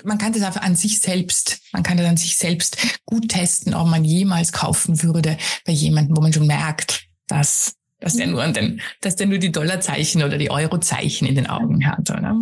man 0.04 0.18
kann 0.18 0.32
das 0.32 0.42
einfach 0.42 0.62
an 0.62 0.76
sich 0.76 1.00
selbst, 1.00 1.60
man 1.72 1.82
kann 1.82 1.96
das 1.96 2.06
an 2.06 2.16
sich 2.16 2.36
selbst 2.36 2.76
gut 3.04 3.28
testen, 3.28 3.74
ob 3.74 3.88
man 3.88 4.04
jemals 4.04 4.52
kaufen 4.52 5.02
würde 5.02 5.38
bei 5.64 5.72
jemandem, 5.72 6.16
wo 6.16 6.20
man 6.20 6.32
schon 6.32 6.46
merkt, 6.46 7.04
dass, 7.26 7.74
dass 8.00 8.16
der 8.16 8.26
nur 8.26 8.42
an 8.42 8.54
den, 8.54 8.80
dass 9.00 9.16
der 9.16 9.26
nur 9.26 9.38
die 9.38 9.52
Dollarzeichen 9.52 10.22
oder 10.22 10.38
die 10.38 10.50
Eurozeichen 10.50 11.26
in 11.26 11.34
den 11.34 11.46
Augen 11.46 11.86
hat, 11.86 12.10
oder? 12.10 12.36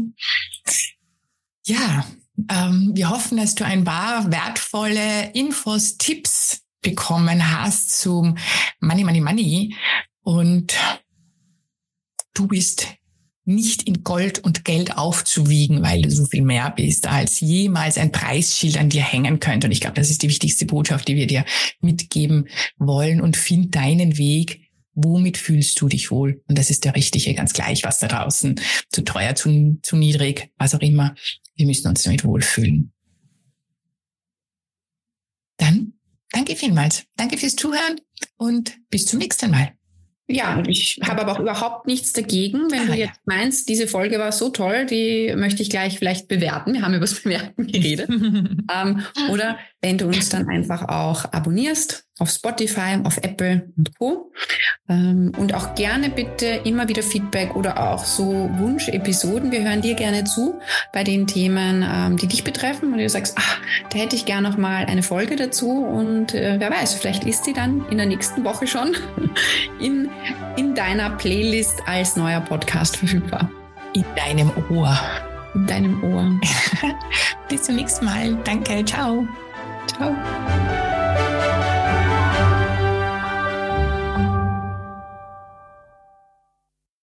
Ja, 1.65 2.05
ähm, 2.51 2.93
wir 2.95 3.11
hoffen, 3.11 3.37
dass 3.37 3.55
du 3.55 3.65
ein 3.65 3.85
paar 3.85 4.31
wertvolle 4.31 5.31
Infos, 5.35 5.97
Tipps 5.97 6.63
bekommen 6.81 7.53
hast 7.53 8.01
zum 8.01 8.37
Money, 8.81 9.05
Money, 9.05 9.21
Money 9.21 9.77
und 10.23 10.75
du 12.35 12.49
bist 12.49 12.89
nicht 13.45 13.83
in 13.85 14.05
Gold 14.05 14.39
und 14.39 14.65
Geld 14.65 14.97
aufzuwiegen, 14.97 15.83
weil 15.83 16.03
du 16.03 16.11
so 16.11 16.27
viel 16.27 16.43
mehr 16.43 16.71
bist, 16.71 17.07
als 17.07 17.41
jemals 17.41 17.99
ein 17.99 18.13
Preisschild 18.13 18.79
an 18.79 18.89
dir 18.89 19.03
hängen 19.03 19.41
könnte. 19.41 19.67
Und 19.67 19.73
ich 19.73 19.81
glaube, 19.81 19.97
das 19.97 20.11
ist 20.11 20.23
die 20.23 20.29
wichtigste 20.29 20.67
Botschaft, 20.67 21.09
die 21.09 21.17
wir 21.17 21.27
dir 21.27 21.45
mitgeben 21.81 22.49
wollen. 22.79 23.21
Und 23.21 23.37
find 23.37 23.75
deinen 23.75 24.19
Weg. 24.19 24.61
Womit 24.95 25.39
fühlst 25.39 25.81
du 25.81 25.89
dich 25.89 26.11
wohl? 26.11 26.43
Und 26.49 26.59
das 26.59 26.69
ist 26.69 26.85
der 26.85 26.95
richtige, 26.95 27.33
ganz 27.33 27.55
gleich, 27.55 27.83
was 27.83 27.99
da 27.99 28.09
draußen 28.09 28.61
zu 28.91 29.03
teuer, 29.03 29.35
zu, 29.35 29.79
zu 29.83 29.97
niedrig, 29.97 30.51
was 30.59 30.75
auch 30.75 30.81
immer. 30.81 31.15
Wir 31.57 31.65
müssen 31.65 31.89
uns 31.89 32.03
damit 32.03 32.25
wohlfühlen. 32.25 32.93
Dann 35.57 35.95
danke 36.31 36.57
vielmals. 36.57 37.05
Danke 37.17 37.39
fürs 37.39 37.57
Zuhören 37.57 38.01
und 38.37 38.79
bis 38.91 39.07
zum 39.07 39.19
nächsten 39.19 39.51
Mal. 39.51 39.73
Ja, 40.29 40.63
ich 40.67 40.99
habe 41.03 41.21
aber 41.21 41.33
auch 41.33 41.41
überhaupt 41.41 41.87
nichts 41.87 42.13
dagegen, 42.13 42.71
wenn 42.71 42.83
ah, 42.83 42.87
du 42.87 42.93
jetzt 42.95 43.17
ja. 43.17 43.23
meinst, 43.25 43.69
diese 43.69 43.87
Folge 43.87 44.19
war 44.19 44.33
so 44.33 44.51
toll, 44.51 44.87
die 44.87 45.35
möchte 45.37 45.63
ich 45.63 45.71
gleich 45.71 45.99
vielleicht 45.99 46.29
bewerten. 46.29 46.75
Wir 46.75 46.83
haben 46.83 46.95
über 46.95 47.01
das 47.01 47.21
Bewerten 47.21 47.67
geredet. 47.73 48.09
ähm, 48.11 49.03
oder 49.31 49.59
wenn 49.81 49.99
du 49.99 50.07
uns 50.07 50.29
dann 50.29 50.49
einfach 50.49 50.89
auch 50.89 51.25
abonnierst 51.33 52.07
auf 52.19 52.31
Spotify, 52.31 52.99
auf 53.05 53.17
Apple 53.19 53.69
und 53.77 53.99
Co. 53.99 54.33
Ähm, 54.89 55.33
und 55.39 55.55
auch 55.55 55.75
gerne 55.75 56.11
bitte 56.11 56.47
immer 56.65 56.89
wieder 56.89 57.03
Feedback 57.03 57.57
oder 57.57 57.91
auch 57.91 58.05
so 58.05 58.51
Wunsch-Episoden. 58.59 59.51
Wir 59.51 59.63
hören 59.63 59.81
dir 59.81 59.95
gerne 59.95 60.25
zu 60.25 60.61
bei 60.93 61.05
den 61.05 61.27
Themen, 61.27 61.85
ähm, 61.89 62.17
die 62.17 62.27
dich 62.27 62.45
betreffen. 62.45 62.93
Und 62.93 62.99
du 62.99 63.09
sagst, 63.09 63.37
ach, 63.39 63.59
da 63.91 63.99
hätte 63.99 64.17
ich 64.17 64.27
gerne 64.27 64.49
noch 64.49 64.59
mal 64.59 64.85
eine 64.85 65.03
Folge 65.03 65.37
dazu. 65.37 65.71
Und 65.71 66.35
äh, 66.35 66.57
wer 66.59 66.71
weiß, 66.71 66.95
vielleicht 66.95 67.25
ist 67.25 67.47
die 67.47 67.55
dann 67.55 67.87
in 67.91 67.97
der 67.97 68.07
nächsten 68.07 68.45
Woche 68.45 68.67
schon 68.67 68.95
in, 69.81 70.11
in 70.57 70.75
deiner 70.75 71.11
Playlist 71.11 71.81
als 71.87 72.17
neuer 72.17 72.41
Podcast 72.41 72.97
verfügbar. 72.97 73.51
In 73.95 74.05
deinem 74.17 74.51
Ohr. 74.71 74.99
In 75.55 75.67
deinem 75.67 76.03
Ohr. 76.05 76.41
Bis 77.49 77.63
zum 77.63 77.77
nächsten 77.77 78.05
Mal. 78.05 78.37
Danke. 78.45 78.85
Ciao. 78.85 79.27
Ciao. 79.87 80.15